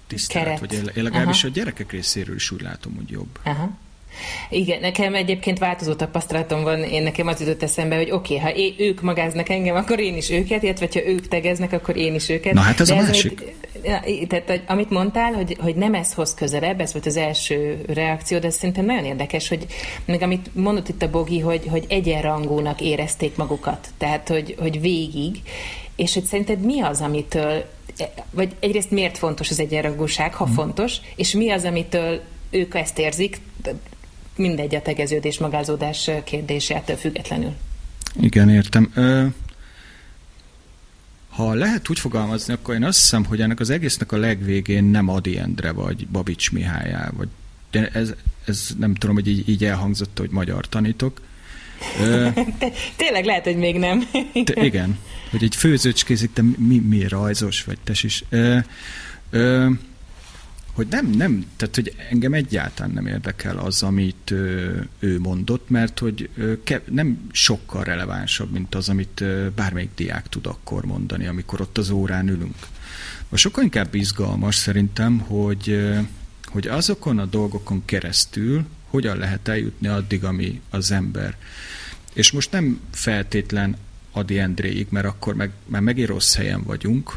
tisztelet, 0.08 0.60
vagy 0.60 0.74
én 0.74 1.04
legalábbis 1.04 1.44
Aha. 1.44 1.48
a 1.48 1.56
gyerekek 1.56 1.92
részéről 1.92 2.36
is 2.36 2.52
úgy 2.52 2.62
látom, 2.62 2.96
hogy 2.96 3.10
jobb. 3.10 3.40
Aha. 3.44 3.78
Igen, 4.50 4.80
nekem 4.80 5.16
egyébként 5.16 5.60
változó 5.60 5.94
tapasztalatom 5.94 6.64
van, 6.64 6.84
én 6.84 7.04
nekem 7.04 7.28
az 7.28 7.40
jutott 7.40 7.64
eszembe, 7.64 7.96
hogy 7.96 8.12
oké, 8.12 8.36
okay, 8.36 8.52
ha 8.52 8.58
é, 8.58 8.74
ők 8.78 9.02
magáznak 9.02 9.50
engem, 9.50 9.76
akkor 9.76 10.00
én 10.00 10.16
is 10.16 10.30
őket, 10.30 10.64
illetve 10.64 10.88
ha 10.94 11.08
ők 11.08 11.28
tegeznek, 11.28 11.72
akkor 11.72 11.98
én 11.98 12.16
is 12.16 12.30
őket. 12.30 12.54
Na 12.54 12.60
hát 12.60 12.80
ez 12.80 12.88
De 12.88 12.94
a 12.94 12.98
ez 12.98 13.06
másik. 13.06 13.44
Amit, 13.84 14.28
tehát 14.28 14.62
amit 14.68 14.90
mondtál, 14.90 15.34
hogy, 15.34 15.58
hogy 15.60 15.76
nem 15.76 15.94
ez 15.94 16.14
hoz 16.14 16.34
közelebb, 16.34 16.80
ez 16.80 16.94
volt 16.94 17.06
az 17.06 17.18
első 17.18 17.82
reakció, 17.94 18.40
de 18.40 18.50
szerintem 18.50 18.86
nagyon 18.86 19.06
érdekes, 19.06 19.48
hogy 19.48 19.66
még 20.06 20.22
amit 20.22 20.56
mondott 20.56 20.90
itt 20.90 21.02
a 21.02 21.10
Bogi, 21.10 21.40
hogy, 21.40 21.68
hogy 21.70 21.86
egyenrangúnak 21.90 22.82
érezték 22.82 23.36
magukat, 23.36 23.88
tehát 23.98 24.28
hogy, 24.28 24.56
hogy 24.60 24.82
végig, 24.82 25.42
és 25.96 26.14
hogy 26.14 26.24
szerinted 26.24 26.60
mi 26.60 26.82
az, 26.82 27.02
amitől 27.02 27.64
vagy 28.32 28.56
egyrészt 28.60 28.92
miért 28.92 29.18
fontos 29.18 29.50
az 29.50 29.60
egyenrangúság, 29.60 30.34
ha 30.34 30.46
hmm. 30.46 30.54
fontos, 30.54 30.96
és 31.16 31.32
mi 31.32 31.50
az, 31.50 31.64
amitől 31.64 32.22
ők 32.50 32.76
ezt 32.76 33.00
érzik, 33.00 33.40
mindegy 34.42 34.76
a 34.76 34.82
tegeződés, 34.82 35.40
magázódás 35.40 36.10
kérdésétől 36.24 36.96
függetlenül. 36.96 37.54
Igen, 38.20 38.50
értem. 38.50 38.94
Ha 41.30 41.54
lehet 41.54 41.90
úgy 41.90 42.00
fogalmazni, 42.00 42.54
akkor 42.54 42.74
én 42.74 42.84
azt 42.84 43.00
hiszem, 43.00 43.26
hogy 43.26 43.42
ennek 43.42 43.60
az 43.60 43.70
egésznek 43.70 44.12
a 44.12 44.18
legvégén 44.18 44.84
nem 44.84 45.10
Adi 45.10 45.38
Endre 45.38 45.72
vagy 45.72 46.08
Babics 46.08 46.52
Mihályá, 46.52 47.10
vagy 47.18 47.28
de 47.72 47.90
ez, 47.94 48.14
ez 48.46 48.70
nem 48.80 48.96
tudom, 48.96 49.16
hogy 49.16 49.28
így, 49.28 49.50
így 49.50 49.66
elhangzott, 49.66 50.18
hogy 50.18 50.30
magyar 50.30 50.68
tanítok. 50.68 51.22
Tényleg 52.96 53.26
lehet, 53.26 53.44
hogy 53.44 53.58
még 53.58 53.78
nem. 53.78 54.10
te, 54.46 54.64
igen, 54.64 54.98
hogy 55.30 55.44
egy 55.44 55.56
főzőcskézik, 55.56 56.34
te 56.34 56.42
mi, 56.42 56.80
mi 56.80 57.08
rajzos 57.08 57.64
vagy, 57.64 57.78
te 57.84 57.94
is. 58.02 58.24
Ö, 58.30 58.58
ö, 59.30 59.70
hogy 60.72 60.88
nem, 60.90 61.10
nem, 61.10 61.46
tehát 61.56 61.76
hogy 61.76 61.96
engem 62.10 62.34
egyáltalán 62.34 62.92
nem 62.92 63.08
érdekel 63.08 63.58
az, 63.58 63.84
amit 63.84 64.32
ő, 64.32 64.88
ő 65.00 65.20
mondott, 65.20 65.70
mert 65.70 66.00
hogy 66.00 66.30
ke, 66.64 66.82
nem 66.90 67.28
sokkal 67.32 67.84
relevánsabb, 67.84 68.52
mint 68.52 68.76
az, 68.76 68.90
amit 68.90 69.24
bármelyik 69.56 69.90
diák 69.96 70.30
tud 70.30 70.46
akkor 70.46 70.86
mondani, 70.86 71.28
amikor 71.28 71.62
ott 71.62 71.78
az 71.78 71.90
órán 71.90 72.28
ülünk. 72.28 72.56
A 73.30 73.38
sokkal 73.38 73.64
inkább 73.64 73.96
izgalmas 73.96 74.56
szerintem, 74.56 75.20
hogy, 75.20 75.90
hogy 76.46 76.68
azokon 76.68 77.20
a 77.20 77.26
dolgokon 77.26 77.86
keresztül 77.86 78.66
hogyan 78.90 79.18
lehet 79.18 79.48
eljutni 79.48 79.88
addig, 79.88 80.24
ami 80.24 80.62
az 80.70 80.92
ember. 80.92 81.38
És 82.14 82.32
most 82.32 82.52
nem 82.52 82.80
feltétlen 82.92 83.78
Adi 84.12 84.40
Endréig, 84.40 84.88
mert 84.90 85.06
akkor 85.06 85.36
meg, 85.36 85.52
már 85.66 85.82
megint 85.82 86.08
rossz 86.08 86.36
helyen 86.36 86.64
vagyunk, 86.64 87.16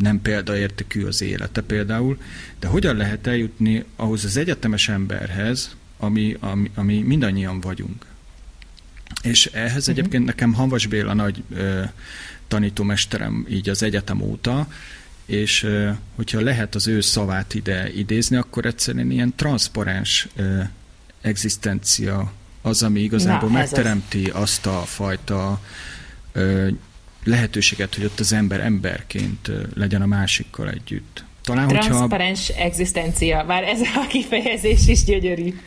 nem 0.00 0.22
példaértékű 0.22 1.04
az 1.04 1.22
élete 1.22 1.60
például, 1.60 2.18
de 2.60 2.66
hogyan 2.66 2.96
lehet 2.96 3.26
eljutni 3.26 3.84
ahhoz 3.96 4.24
az 4.24 4.36
egyetemes 4.36 4.88
emberhez, 4.88 5.76
ami, 5.98 6.36
ami, 6.40 6.70
ami 6.74 6.98
mindannyian 7.00 7.60
vagyunk. 7.60 8.06
És 9.22 9.46
ehhez 9.46 9.88
uh-huh. 9.88 9.88
egyébként 9.88 10.24
nekem 10.24 10.52
Havas 10.52 10.86
Béla 10.86 11.14
nagy 11.14 11.42
ö, 11.50 11.82
tanítómesterem 12.48 13.46
így 13.48 13.68
az 13.68 13.82
egyetem 13.82 14.20
óta, 14.20 14.68
és 15.26 15.62
ö, 15.62 15.90
hogyha 16.14 16.40
lehet 16.40 16.74
az 16.74 16.86
ő 16.86 17.00
szavát 17.00 17.54
ide 17.54 17.92
idézni, 17.92 18.36
akkor 18.36 18.66
egyszerűen 18.66 19.10
ilyen 19.10 19.32
transzparens 19.36 20.28
ö, 20.36 20.60
egzisztencia 21.20 22.32
az, 22.62 22.82
ami 22.82 23.00
igazából 23.00 23.48
Na, 23.48 23.54
megteremti 23.54 24.24
az. 24.24 24.40
azt 24.40 24.66
a 24.66 24.80
fajta 24.80 25.60
ö, 26.32 26.68
lehetőséget, 27.26 27.94
hogy 27.94 28.04
ott 28.04 28.20
az 28.20 28.32
ember 28.32 28.60
emberként 28.60 29.50
legyen 29.74 30.02
a 30.02 30.06
másikkal 30.06 30.70
együtt. 30.70 31.24
Talán, 31.42 31.68
Transzparens 31.68 32.46
hogyha... 32.46 32.62
egzisztencia, 32.62 33.44
bár 33.44 33.62
ez 33.62 33.80
a 33.80 34.06
kifejezés 34.08 34.88
is 34.88 35.04
gyönyörű. 35.04 35.58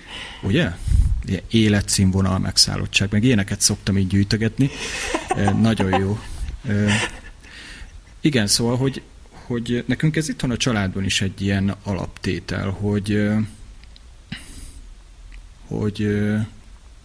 Ugye? 0.41 0.69
Életszínvonal, 1.49 2.39
megszállottság, 2.39 3.07
meg 3.11 3.23
ilyeneket 3.23 3.61
szoktam 3.61 3.97
így 3.97 4.07
gyűjtögetni. 4.07 4.69
Nagyon 5.61 5.99
jó. 5.99 6.19
Igen, 8.21 8.47
szóval, 8.47 8.77
hogy, 8.77 9.01
hogy 9.31 9.83
nekünk 9.87 10.15
ez 10.15 10.29
itt 10.29 10.41
van 10.41 10.51
a 10.51 10.57
családban 10.57 11.03
is 11.03 11.21
egy 11.21 11.41
ilyen 11.41 11.75
alaptétel, 11.83 12.69
hogy 12.69 13.29
hogy 15.67 16.07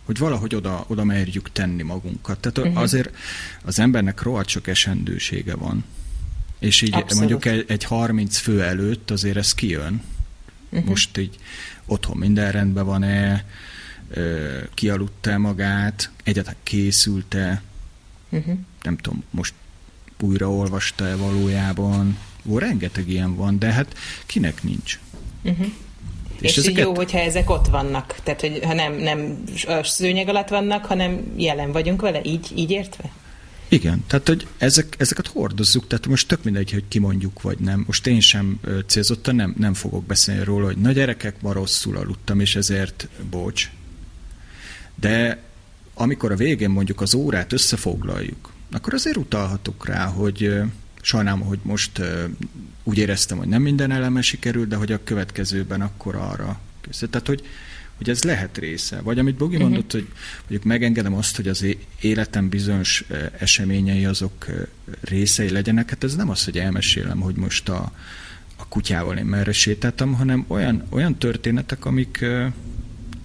hogy 0.05 0.19
valahogy 0.19 0.55
oda, 0.55 0.85
oda 0.89 1.05
merjük 1.05 1.53
tenni 1.53 1.83
magunkat. 1.83 2.39
Tehát 2.39 2.59
uh-huh. 2.59 2.83
azért 2.83 3.17
az 3.63 3.79
embernek 3.79 4.23
rohadt 4.23 4.49
sok 4.49 4.67
esendősége 4.67 5.55
van. 5.55 5.85
És 6.59 6.83
így 6.83 6.95
Abszolút. 6.95 7.15
mondjuk 7.15 7.45
egy, 7.45 7.65
egy 7.69 7.85
30 7.85 8.37
fő 8.37 8.63
előtt 8.63 9.11
azért 9.11 9.37
ez 9.37 9.55
kijön. 9.55 10.03
Uh-huh. 10.71 10.89
Most 10.89 11.19
így 11.19 11.39
otthon 11.87 12.17
minden 12.17 12.53
rendben 12.53 12.85
van-e, 12.85 13.45
kialudta 14.75 15.39
magát, 15.39 16.11
egyáltalán 16.23 16.59
készült-e, 16.63 17.63
uh-huh. 18.29 18.59
nem 18.83 18.97
tudom, 18.97 19.25
most 19.31 19.55
újra 20.21 20.51
olvasta-e 20.51 21.17
valójában. 21.17 22.19
Ó, 22.47 22.59
rengeteg 22.59 23.09
ilyen 23.09 23.37
van, 23.37 23.59
de 23.59 23.73
hát 23.73 23.99
kinek 24.27 24.63
nincs. 24.63 24.99
Uh-huh. 25.43 25.73
És, 26.45 26.51
és 26.51 26.57
ezeket... 26.57 26.85
jó, 26.85 26.95
hogyha 26.95 27.19
ezek 27.19 27.51
ott 27.51 27.67
vannak, 27.67 28.17
tehát 28.23 28.41
hogy 28.41 28.61
ha 28.65 28.75
nem, 28.75 28.95
nem 28.95 29.45
a 29.67 29.85
szőnyeg 29.85 30.29
alatt 30.29 30.49
vannak, 30.49 30.85
hanem 30.85 31.33
jelen 31.37 31.73
vagyunk 31.73 32.01
vele, 32.01 32.21
így, 32.25 32.53
így 32.57 32.71
értve? 32.71 33.11
Igen, 33.69 34.05
tehát 34.07 34.29
hogy 34.29 34.47
ezek, 34.59 34.95
ezeket 34.99 35.27
hordozzuk, 35.27 35.87
tehát 35.87 36.07
most 36.07 36.29
tök 36.29 36.45
mindegy, 36.45 36.73
hogy 36.73 36.85
kimondjuk 36.89 37.43
vagy 37.43 37.59
nem. 37.59 37.85
Most 37.87 38.07
én 38.07 38.21
sem 38.21 38.61
célzottan 38.87 39.35
nem, 39.35 39.55
nem 39.59 39.75
fogok 39.75 40.05
beszélni 40.05 40.45
róla, 40.45 40.67
hogy 40.67 40.77
na 40.77 40.93
gyerekek, 40.93 41.41
ma 41.41 41.53
rosszul 41.53 41.97
aludtam, 41.97 42.41
és 42.41 42.57
ezért 42.57 43.09
bocs. 43.31 43.71
De 44.95 45.43
amikor 45.95 46.33
a 46.33 46.37
végén 46.37 46.71
mondjuk 46.71 47.01
az 47.01 47.15
órát 47.15 47.53
összefoglaljuk, 47.53 48.53
akkor 48.73 48.95
azért 48.95 49.17
utalhatok 49.17 49.87
rá, 49.87 50.07
hogy 50.07 50.51
sajnálom, 51.05 51.41
hogy 51.41 51.59
most 51.63 52.01
úgy 52.83 52.99
éreztem, 52.99 53.39
hogy 53.39 53.49
nem 53.49 53.63
minden 53.63 53.91
eleme 53.91 54.23
sikerült, 54.23 54.69
de 54.69 54.77
hogy 54.77 54.93
a 54.93 55.05
következőben 55.05 55.81
akkor 55.81 56.15
arra 56.15 56.61
készült. 56.81 57.11
Tehát, 57.11 57.27
hogy, 57.27 57.47
hogy 57.97 58.11
ez 58.11 58.23
lehet 58.23 58.59
része. 58.59 59.01
Vagy 59.01 59.19
amit 59.19 59.37
Bogi 59.37 59.55
uh-huh. 59.55 59.71
mondott, 59.71 59.93
hogy 59.93 60.09
mondjuk 60.41 60.65
megengedem 60.65 61.15
azt, 61.15 61.37
hogy 61.37 61.49
az 61.49 61.67
életem 62.01 62.49
bizonyos 62.49 63.05
eseményei 63.39 64.05
azok 64.05 64.47
részei 65.01 65.51
legyenek, 65.51 65.91
hát 65.91 66.05
ez 66.05 66.17
nem 66.17 66.31
az, 66.31 66.45
hogy 66.45 66.59
elmesélem, 66.59 67.21
hogy 67.21 67.35
most 67.35 67.69
a, 67.69 67.93
a 68.57 68.69
kutyával 68.69 69.17
én 69.17 69.25
merre 69.25 69.53
sétáltam, 69.53 70.15
hanem 70.15 70.45
olyan, 70.49 70.85
olyan 70.89 71.19
történetek, 71.19 71.85
amik, 71.85 72.25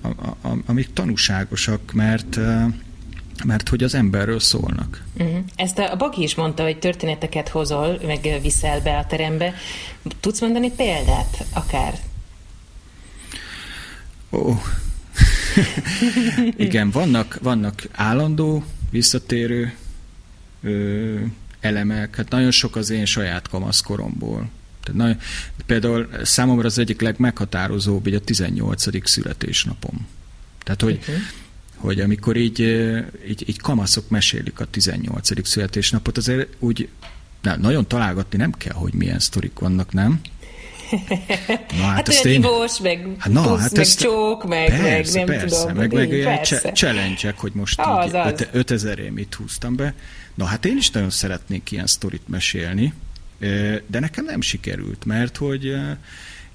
a, 0.01 0.07
a, 0.07 0.57
amik 0.65 0.93
tanúságosak, 0.93 1.93
mert 1.93 2.39
mert 3.43 3.69
hogy 3.69 3.83
az 3.83 3.95
emberről 3.95 4.39
szólnak. 4.39 5.03
Uh-huh. 5.17 5.37
Ezt 5.55 5.77
a 5.79 5.95
Baki 5.95 6.21
is 6.21 6.35
mondta, 6.35 6.63
hogy 6.63 6.79
történeteket 6.79 7.49
hozol, 7.49 7.99
meg 8.05 8.39
viszel 8.41 8.81
be 8.81 8.97
a 8.97 9.05
terembe. 9.05 9.53
Tudsz 10.19 10.41
mondani 10.41 10.71
példát, 10.71 11.45
akár? 11.53 11.99
Ó. 14.31 14.53
Igen, 16.57 16.91
vannak, 16.91 17.39
vannak 17.41 17.83
állandó, 17.91 18.63
visszatérő 18.89 19.73
ö, 20.63 21.15
elemek, 21.59 22.15
hát 22.15 22.29
nagyon 22.29 22.51
sok 22.51 22.75
az 22.75 22.89
én 22.89 23.05
saját 23.05 23.47
kamaszkoromból. 23.47 24.49
Tehát 24.83 24.99
nagyon, 24.99 25.17
például 25.65 26.09
számomra 26.23 26.65
az 26.65 26.77
egyik 26.77 27.01
legmeghatározóbb 27.01 28.07
így 28.07 28.13
a 28.13 28.19
18. 28.19 29.09
születésnapom. 29.09 30.07
Tehát, 30.63 30.81
hogy, 30.81 30.97
uh-huh. 30.97 31.15
Hogy 31.79 31.99
amikor 31.99 32.37
így, 32.37 32.59
így, 33.27 33.43
így 33.49 33.59
kamaszok 33.59 34.09
mesélik 34.09 34.59
a 34.59 34.65
18. 34.65 35.47
születésnapot, 35.47 36.17
azért 36.17 36.47
úgy 36.59 36.89
na, 37.41 37.55
nagyon 37.55 37.87
találgatni 37.87 38.37
nem 38.37 38.51
kell, 38.51 38.73
hogy 38.73 38.93
milyen 38.93 39.19
sztorik 39.19 39.59
vannak, 39.59 39.93
nem? 39.93 40.21
Na, 41.77 41.83
hát, 41.83 41.95
hát 41.95 42.09
olyan 42.09 42.27
én... 42.27 42.33
ivós, 42.33 42.79
meg 42.79 43.07
hát, 43.17 43.33
na, 43.33 43.41
pusz, 43.41 43.59
hát 43.59 43.71
meg 43.71 43.81
ezt... 43.81 43.99
csók, 43.99 44.47
meg, 44.47 44.67
persze, 44.67 45.17
meg 45.19 45.27
nem 45.27 45.37
persze, 45.37 45.59
tudom. 45.59 45.77
Meg, 45.77 45.93
meg 45.93 46.09
persze. 46.09 46.71
challenge 46.71 47.33
hogy 47.37 47.51
most 47.53 47.79
az, 47.79 48.07
így 48.07 48.15
az. 48.15 48.47
5000 48.51 48.99
én 48.99 49.11
mit 49.11 49.35
húztam 49.35 49.75
be. 49.75 49.93
Na 50.35 50.45
hát 50.45 50.65
én 50.65 50.77
is 50.77 50.89
nagyon 50.89 51.09
szeretnék 51.09 51.71
ilyen 51.71 51.87
sztorit 51.87 52.27
mesélni, 52.27 52.93
de 53.87 53.99
nekem 53.99 54.25
nem 54.25 54.41
sikerült, 54.41 55.05
mert 55.05 55.37
hogy 55.37 55.75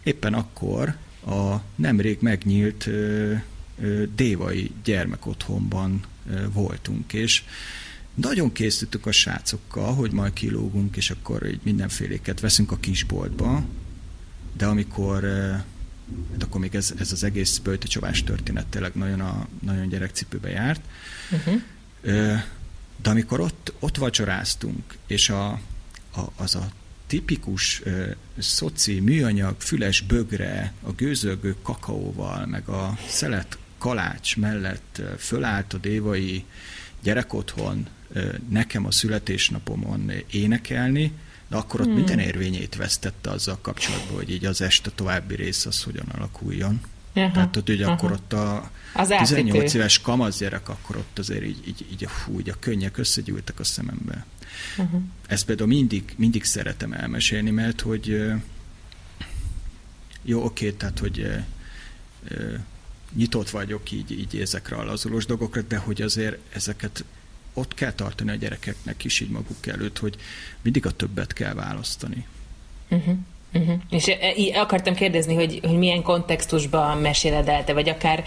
éppen 0.03 0.35
akkor 0.35 0.95
a 1.27 1.55
nemrég 1.77 2.19
megnyílt 2.21 2.89
dévai 4.15 4.71
gyermekotthonban 4.85 6.05
voltunk, 6.53 7.13
és 7.13 7.43
nagyon 8.15 8.53
készültük 8.53 9.07
a 9.07 9.13
srácokkal, 9.13 9.95
hogy 9.95 10.13
majd 10.13 10.33
kilógunk, 10.33 10.97
és 10.97 11.11
akkor 11.11 11.47
így 11.47 11.61
mindenféléket 11.63 12.41
veszünk 12.41 12.73
a 12.73 12.77
kisboltba, 12.77 13.65
de 14.57 14.67
amikor 14.67 15.23
hát 16.33 16.43
akkor 16.43 16.61
még 16.61 16.75
ez, 16.75 16.95
ez 16.99 17.13
az 17.13 17.25
egész 17.25 17.59
böjtöcsovás 17.59 18.23
történet 18.23 18.67
tényleg 18.67 18.95
nagyon, 18.95 19.21
a, 19.21 19.49
nagyon 19.63 19.89
gyerekcipőbe 19.89 20.49
járt, 20.49 20.81
uh-huh. 21.31 21.61
de 23.03 23.11
amikor 23.11 23.41
ott, 23.41 23.73
ott 23.79 23.97
vacsoráztunk, 23.97 24.97
és 25.07 25.29
a, 25.29 25.49
a, 26.15 26.21
az 26.37 26.55
a 26.55 26.69
tipikus 27.07 27.83
uh, 27.85 28.11
szoci 28.39 29.01
műanyag 29.01 29.55
füles 29.59 30.01
bögre 30.01 30.73
a 30.83 30.93
gőzölgő 30.93 31.57
kakaóval, 31.63 32.47
meg 32.47 32.69
a 32.69 32.99
szelet 33.09 33.59
kalács 33.85 34.37
mellett 34.37 35.03
fölállt 35.19 35.73
a 35.73 35.79
dévai 35.79 36.45
gyerekotthon 37.03 37.87
nekem 38.49 38.87
a 38.87 38.91
születésnapomon 38.91 40.13
énekelni, 40.31 41.13
de 41.49 41.57
akkor 41.57 41.81
ott 41.81 41.87
hmm. 41.87 41.95
minden 41.95 42.19
érvényét 42.19 42.77
vesztette 42.77 43.31
azzal 43.31 43.59
kapcsolatban, 43.61 44.17
hogy 44.17 44.31
így 44.31 44.45
az 44.45 44.61
este 44.61 44.91
további 44.91 45.35
rész 45.35 45.67
az 45.67 45.83
hogyan 45.83 46.07
alakuljon. 46.15 46.81
Aha, 47.15 47.31
Tehát 47.31 47.57
ott 47.57 47.69
ugye 47.69 47.85
aha. 47.85 47.93
akkor 47.93 48.13
ott 48.13 48.33
a 48.33 48.71
az 48.95 49.09
18 49.09 49.57
átítő. 49.57 49.79
éves 49.79 50.01
kamasz 50.01 50.39
gyerek, 50.39 50.69
akkor 50.69 50.97
ott 50.97 51.19
azért 51.19 51.45
így, 51.45 51.69
így, 51.69 51.87
így, 51.93 52.07
fú, 52.09 52.39
így 52.39 52.49
a 52.49 52.57
könnyek 52.59 52.99
összegyűltek 52.99 53.61
a 53.61 53.65
szemembe. 53.65 54.27
Uh-huh. 54.77 55.01
Ezt 55.27 55.45
például 55.45 55.69
mindig, 55.69 56.15
mindig 56.17 56.45
szeretem 56.45 56.93
elmesélni, 56.93 57.51
mert 57.51 57.81
hogy 57.81 58.33
jó, 60.23 60.45
oké, 60.45 60.71
tehát 60.71 60.99
hogy 60.99 61.45
nyitott 63.17 63.51
vagyok 63.51 63.93
így, 63.93 64.11
így 64.11 64.41
ezekre 64.41 64.77
a 64.77 64.85
lazulós 64.85 65.27
dolgokra, 65.27 65.63
de 65.63 65.77
hogy 65.77 66.03
azért 66.03 66.39
ezeket 66.53 67.05
ott 67.55 67.75
kell 67.75 67.93
tartani 67.93 68.31
a 68.31 68.35
gyerekeknek 68.35 69.05
is 69.05 69.21
így 69.21 69.31
maguk 69.31 69.67
előtt, 69.67 69.99
hogy 69.99 70.15
mindig 70.63 70.87
a 70.87 70.91
többet 70.91 71.33
kell 71.33 71.55
választani. 71.55 72.27
Uh-huh. 72.89 73.17
Uh-huh. 73.55 73.75
És 73.91 74.07
e, 74.07 74.61
akartam 74.61 74.95
kérdezni, 74.95 75.35
hogy, 75.35 75.61
hogy 75.63 75.79
milyen 75.79 76.03
kontextusban 76.03 76.99
meséled 76.99 77.49
el 77.49 77.65
te, 77.65 77.73
vagy 77.73 77.89
akár 77.89 78.25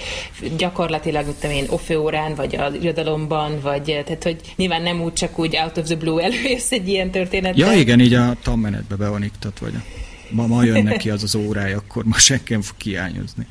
gyakorlatilag, 0.58 1.26
mint 1.26 1.44
én, 1.44 1.66
ofőórán, 1.70 2.36
vagy 2.36 2.56
a 2.56 2.72
irodalomban, 2.82 3.60
vagy 3.60 3.84
tehát, 3.84 4.24
hogy 4.24 4.42
nyilván 4.56 4.82
nem 4.82 5.02
úgy 5.02 5.14
csak 5.14 5.40
úgy 5.40 5.58
out 5.58 5.78
of 5.78 5.86
the 5.86 5.96
blue 5.96 6.24
előjössz 6.24 6.72
egy 6.72 6.88
ilyen 6.88 7.12
történet. 7.12 7.58
Ja, 7.58 7.72
igen, 7.72 8.00
így 8.00 8.14
a 8.14 8.36
tanmenetbe 8.42 8.96
be 8.96 9.10
van 9.10 9.24
iktat, 9.24 9.60
vagy 9.60 9.74
ma, 10.30 10.48
ma 10.48 10.64
jön 10.64 10.84
neki 10.84 11.10
az 11.10 11.24
az 11.24 11.36
órája, 11.36 11.78
akkor 11.78 12.04
ma 12.04 12.18
senki 12.18 12.54
nem 12.54 12.62
fog 12.62 12.78
kiányozni. 12.78 13.48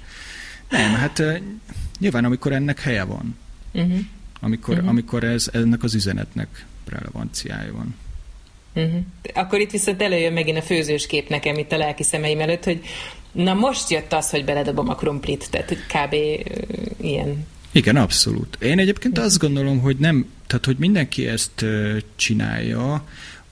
Nem, 0.69 0.95
hát 0.95 1.23
nyilván 1.99 2.25
amikor 2.25 2.53
ennek 2.53 2.81
helye 2.81 3.05
van. 3.05 3.37
Uh-huh 3.73 3.99
amikor, 4.41 4.75
uh-huh. 4.75 4.89
amikor 4.89 5.25
ez, 5.25 5.51
ennek 5.53 5.83
az 5.83 5.95
üzenetnek 5.95 6.67
relevanciája 6.89 7.73
van. 7.73 7.95
Uh-huh. 8.75 9.03
Akkor 9.35 9.61
itt 9.61 9.71
viszont 9.71 10.03
előjön 10.03 10.33
megint 10.33 10.59
a 10.59 10.63
főzős 10.63 11.07
kép 11.07 11.29
nekem 11.29 11.59
itt 11.59 11.73
a 11.73 11.77
lelki 11.77 12.03
szemeim 12.03 12.41
előtt, 12.41 12.65
hogy 12.65 12.81
na 13.33 13.55
most 13.55 13.91
jött 13.91 14.13
az, 14.13 14.31
hogy 14.31 14.45
beledobom 14.45 14.89
a 14.89 14.95
krumplit, 14.95 15.51
tehát 15.51 15.69
hogy 15.69 15.79
kb. 15.79 16.15
Ilyen. 17.01 17.47
Igen, 17.73 17.97
abszolút. 17.97 18.57
Én 18.61 18.79
egyébként 18.79 19.19
azt 19.19 19.39
gondolom, 19.39 19.81
hogy 19.81 19.97
nem, 19.97 20.33
tehát 20.47 20.65
hogy 20.65 20.77
mindenki 20.79 21.27
ezt 21.27 21.65
csinálja, 22.17 23.05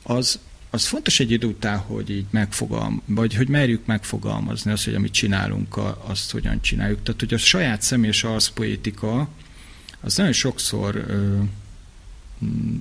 az, 0.03 0.39
az 0.75 0.87
fontos 0.87 1.21
egy 1.21 1.31
idő 1.31 1.47
után, 1.47 1.79
hogy 1.79 2.11
így 2.11 2.27
megfogalm, 2.31 3.03
vagy 3.07 3.35
hogy 3.35 3.49
merjük 3.49 3.87
megfogalmazni 3.87 4.71
azt, 4.71 4.85
hogy 4.85 4.95
amit 4.95 5.13
csinálunk, 5.13 5.77
azt 6.05 6.31
hogyan 6.31 6.61
csináljuk. 6.61 7.03
Tehát, 7.03 7.21
hogy 7.21 7.35
a 7.35 7.39
saját 7.39 7.83
személyes 7.83 8.25
arszpoétika, 8.25 9.29
az 10.01 10.17
nagyon 10.17 10.33
sokszor 10.33 10.95
ö, 11.09 11.39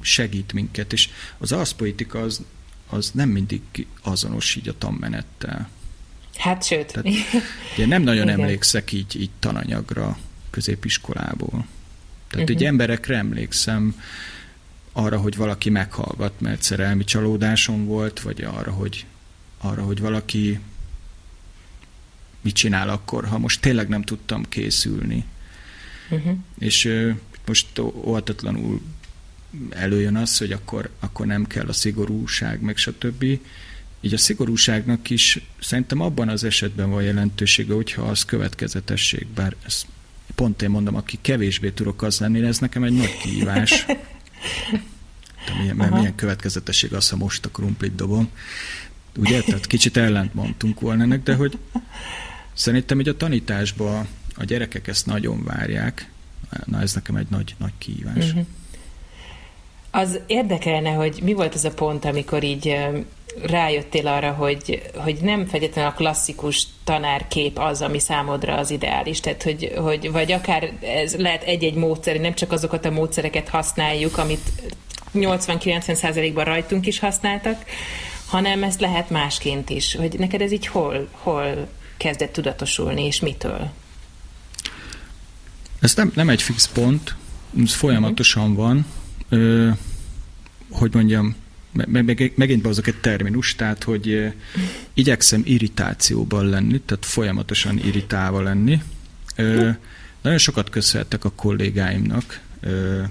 segít 0.01 0.53
minket, 0.53 0.93
és 0.93 1.09
az 1.37 1.51
arszpolitika 1.51 2.19
az, 2.19 2.41
az 2.89 3.11
nem 3.13 3.29
mindig 3.29 3.61
azonos 4.01 4.55
így 4.55 4.67
a 4.69 4.77
tanmenettel. 4.77 5.69
Hát 6.37 6.63
sőt. 6.63 6.91
Tehát, 6.91 7.07
ugye 7.73 7.85
nem 7.85 8.01
nagyon 8.01 8.27
Igen. 8.27 8.39
emlékszek 8.39 8.91
így, 8.91 9.21
így 9.21 9.31
tananyagra 9.39 10.17
középiskolából. 10.49 11.65
Tehát 12.29 12.49
uh-huh. 12.49 12.61
így 12.61 12.67
emberekre 12.67 13.17
emlékszem, 13.17 13.95
arra, 14.93 15.17
hogy 15.17 15.35
valaki 15.35 15.69
meghallgat, 15.69 16.33
mert 16.39 16.61
szerelmi 16.61 17.03
csalódásom 17.03 17.85
volt, 17.85 18.21
vagy 18.21 18.41
arra, 18.41 18.71
hogy, 18.71 19.05
arra, 19.57 19.83
hogy 19.83 19.99
valaki 19.99 20.59
mit 22.41 22.55
csinál 22.55 22.89
akkor, 22.89 23.25
ha 23.25 23.37
most 23.37 23.61
tényleg 23.61 23.87
nem 23.87 24.01
tudtam 24.01 24.49
készülni. 24.49 25.25
Uh-huh. 26.09 26.37
És 26.59 27.09
most 27.45 27.79
óhatatlanul 27.79 28.81
előjön 29.69 30.15
az, 30.15 30.37
hogy 30.37 30.51
akkor, 30.51 30.89
akkor 30.99 31.25
nem 31.25 31.47
kell 31.47 31.67
a 31.67 31.73
szigorúság, 31.73 32.61
meg 32.61 32.77
stb. 32.77 33.23
Így 34.01 34.13
a 34.13 34.17
szigorúságnak 34.17 35.09
is 35.09 35.39
szerintem 35.59 35.99
abban 35.99 36.29
az 36.29 36.43
esetben 36.43 36.89
van 36.89 37.03
jelentősége, 37.03 37.73
hogyha 37.73 38.01
az 38.01 38.25
következetesség, 38.25 39.27
bár 39.27 39.55
ez 39.65 39.85
pont 40.35 40.61
én 40.61 40.69
mondom, 40.69 40.95
aki 40.95 41.17
kevésbé 41.21 41.69
tudok 41.69 42.01
az 42.01 42.19
lenni, 42.19 42.41
ez 42.41 42.59
nekem 42.59 42.83
egy 42.83 42.93
nagy 42.93 43.17
kihívás. 43.17 43.85
De 45.45 45.53
milyen, 45.59 45.75
mert 45.75 45.93
milyen 45.93 46.15
következetesség 46.15 46.93
az, 46.93 47.09
ha 47.09 47.15
most 47.15 47.45
a 47.45 47.49
krumplit 47.49 47.95
dobom. 47.95 48.29
Ugye? 49.17 49.41
Tehát 49.41 49.67
kicsit 49.67 49.97
ellent 49.97 50.33
mondtunk 50.33 50.79
volna 50.79 51.03
ennek, 51.03 51.23
de 51.23 51.35
hogy 51.35 51.57
szerintem 52.53 52.99
így 52.99 53.07
a 53.07 53.17
tanításban 53.17 54.07
a 54.35 54.43
gyerekek 54.43 54.87
ezt 54.87 55.05
nagyon 55.05 55.43
várják, 55.43 56.09
na 56.65 56.81
ez 56.81 56.93
nekem 56.93 57.15
egy 57.15 57.27
nagy, 57.29 57.55
nagy 57.57 57.73
kihívás. 57.77 58.25
Uh-huh. 58.25 58.45
Az 59.91 60.19
érdekelne, 60.27 60.89
hogy 60.89 61.19
mi 61.23 61.33
volt 61.33 61.53
az 61.53 61.65
a 61.65 61.71
pont, 61.71 62.05
amikor 62.05 62.43
így 62.43 62.77
rájöttél 63.41 64.07
arra, 64.07 64.31
hogy, 64.31 64.81
hogy 64.95 65.17
nem 65.21 65.45
feltétlenül 65.45 65.91
a 65.91 65.93
klasszikus 65.93 66.67
tanárkép 66.83 67.59
az, 67.59 67.81
ami 67.81 67.99
számodra 67.99 68.55
az 68.55 68.71
ideális, 68.71 69.19
tehát 69.19 69.43
hogy, 69.43 69.73
hogy 69.75 70.11
vagy 70.11 70.31
akár 70.31 70.71
ez 70.81 71.15
lehet 71.15 71.43
egy-egy 71.43 71.73
módszer, 71.73 72.19
nem 72.19 72.33
csak 72.33 72.51
azokat 72.51 72.85
a 72.85 72.91
módszereket 72.91 73.49
használjuk, 73.49 74.17
amit 74.17 74.49
80-90%-ban 75.13 76.43
rajtunk 76.43 76.87
is 76.87 76.99
használtak, 76.99 77.63
hanem 78.25 78.63
ezt 78.63 78.79
lehet 78.79 79.09
másként 79.09 79.69
is. 79.69 79.95
Hogy 79.95 80.19
neked 80.19 80.41
ez 80.41 80.51
így 80.51 80.67
hol, 80.67 81.07
hol 81.11 81.67
kezdett 81.97 82.33
tudatosulni, 82.33 83.05
és 83.05 83.19
mitől? 83.19 83.71
Ez 85.79 85.95
nem, 85.95 86.11
nem 86.15 86.29
egy 86.29 86.41
fix 86.41 86.67
pont, 86.67 87.15
ez 87.63 87.73
folyamatosan 87.73 88.55
van. 88.55 88.85
Ö, 89.29 89.69
hogy 90.71 90.93
mondjam, 90.93 91.35
meg, 91.73 92.05
meg, 92.05 92.33
megint 92.35 92.61
behozok 92.61 92.87
egy 92.87 92.99
terminus, 92.99 93.55
tehát 93.55 93.83
hogy 93.83 94.33
igyekszem 94.93 95.41
irritációban 95.45 96.45
lenni, 96.45 96.79
tehát 96.79 97.05
folyamatosan 97.05 97.77
irritálva 97.77 98.41
lenni. 98.41 98.81
Ö, 99.35 99.69
nagyon 100.21 100.37
sokat 100.37 100.69
köszönhetek 100.69 101.25
a 101.25 101.31
kollégáimnak, 101.31 102.39
ö, 102.59 103.01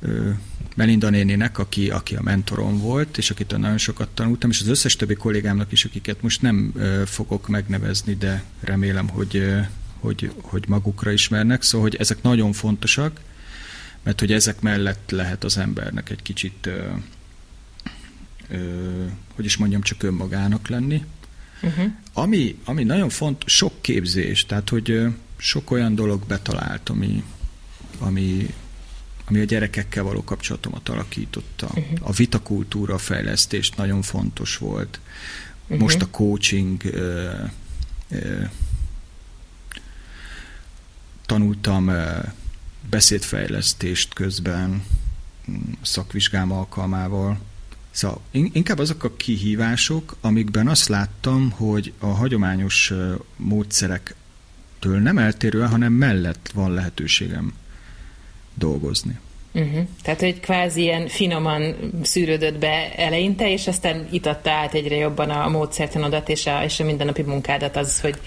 ö, 0.00 0.30
Melinda 0.76 1.10
néninek, 1.10 1.58
aki, 1.58 1.90
aki 1.90 2.14
a 2.14 2.22
mentorom 2.22 2.78
volt, 2.78 3.18
és 3.18 3.30
akitől 3.30 3.58
nagyon 3.58 3.78
sokat 3.78 4.08
tanultam, 4.08 4.50
és 4.50 4.60
az 4.60 4.68
összes 4.68 4.96
többi 4.96 5.14
kollégámnak 5.14 5.72
is, 5.72 5.84
akiket 5.84 6.22
most 6.22 6.42
nem 6.42 6.72
ö, 6.76 7.02
fogok 7.06 7.48
megnevezni, 7.48 8.14
de 8.14 8.42
remélem, 8.60 9.08
hogy 9.08 9.36
ö, 9.36 9.60
hogy, 10.02 10.30
hogy 10.40 10.64
magukra 10.68 11.10
ismernek, 11.10 11.62
szóval 11.62 11.88
hogy 11.88 12.00
ezek 12.00 12.22
nagyon 12.22 12.52
fontosak, 12.52 13.20
mert 14.02 14.20
hogy 14.20 14.32
ezek 14.32 14.60
mellett 14.60 15.10
lehet 15.10 15.44
az 15.44 15.58
embernek 15.58 16.10
egy 16.10 16.22
kicsit, 16.22 16.66
ö, 16.66 16.88
ö, 18.48 19.04
hogy 19.34 19.44
is 19.44 19.56
mondjam, 19.56 19.82
csak 19.82 20.02
önmagának 20.02 20.68
lenni. 20.68 21.04
Uh-huh. 21.62 21.92
Ami, 22.12 22.58
ami 22.64 22.84
nagyon 22.84 23.08
fontos, 23.08 23.52
sok 23.54 23.82
képzés, 23.82 24.46
tehát 24.46 24.68
hogy 24.68 24.90
ö, 24.90 25.08
sok 25.36 25.70
olyan 25.70 25.94
dolog 25.94 26.26
betalált, 26.26 26.88
ami, 26.88 27.24
ami, 27.98 28.54
ami 29.24 29.40
a 29.40 29.44
gyerekekkel 29.44 30.02
való 30.02 30.24
kapcsolatomat 30.24 30.88
alakította. 30.88 31.66
Uh-huh. 31.66 31.98
A 32.00 32.12
vitakultúra 32.12 32.98
fejlesztés 32.98 33.70
nagyon 33.70 34.02
fontos 34.02 34.56
volt. 34.56 35.00
Uh-huh. 35.62 35.78
Most 35.78 36.02
a 36.02 36.10
coaching 36.10 36.84
ö, 36.84 37.30
ö, 38.10 38.42
tanultam 41.26 41.88
ö, 41.88 42.18
beszédfejlesztést 42.90 44.14
közben 44.14 44.84
szakvizsgám 45.82 46.52
alkalmával. 46.52 47.38
Szóval 47.90 48.20
inkább 48.30 48.78
azok 48.78 49.04
a 49.04 49.16
kihívások, 49.16 50.16
amikben 50.20 50.68
azt 50.68 50.88
láttam, 50.88 51.50
hogy 51.50 51.92
a 51.98 52.06
hagyományos 52.06 52.92
módszerektől 53.36 54.98
nem 54.98 55.18
eltérően, 55.18 55.68
hanem 55.68 55.92
mellett 55.92 56.50
van 56.54 56.74
lehetőségem 56.74 57.54
dolgozni. 58.54 59.18
Uh-huh. 59.54 59.86
Tehát, 60.02 60.20
hogy 60.20 60.40
kvázi 60.40 60.80
ilyen 60.80 61.08
finoman 61.08 61.74
szűrődött 62.02 62.58
be 62.58 62.94
eleinte, 62.96 63.50
és 63.50 63.66
aztán 63.66 64.08
itatta 64.10 64.50
át 64.50 64.74
egyre 64.74 64.96
jobban 64.96 65.30
a 65.30 65.48
módszertanodat 65.48 66.28
és 66.28 66.46
a, 66.46 66.64
és 66.64 66.80
a 66.80 66.84
mindennapi 66.84 67.22
munkádat 67.22 67.76
az, 67.76 68.00
hogy 68.00 68.18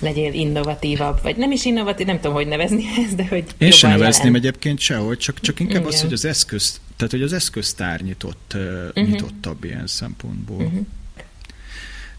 legyél 0.00 0.32
innovatívabb, 0.32 1.22
vagy 1.22 1.36
nem 1.36 1.50
is 1.50 1.64
innovatív, 1.64 2.06
nem 2.06 2.16
tudom, 2.16 2.32
hogy 2.32 2.46
nevezni 2.46 2.84
ezt, 3.04 3.14
de 3.16 3.26
hogy 3.26 3.44
Én 3.58 3.70
sem 3.70 3.90
nevezném 3.90 4.26
jelen. 4.26 4.40
egyébként 4.40 4.78
sehogy, 4.78 5.18
csak, 5.18 5.40
csak 5.40 5.60
inkább 5.60 5.80
Igen. 5.80 5.92
az, 5.92 6.00
hogy 6.00 6.12
az 6.12 6.24
eszköz, 6.24 6.80
tehát 6.96 7.12
hogy 7.12 7.22
az 7.22 7.32
eszköztár 7.32 8.00
nyitott, 8.00 8.52
uh-huh. 8.54 9.08
nyitottabb 9.08 9.64
ilyen 9.64 9.86
szempontból. 9.86 10.56
Uh-huh. 10.56 10.86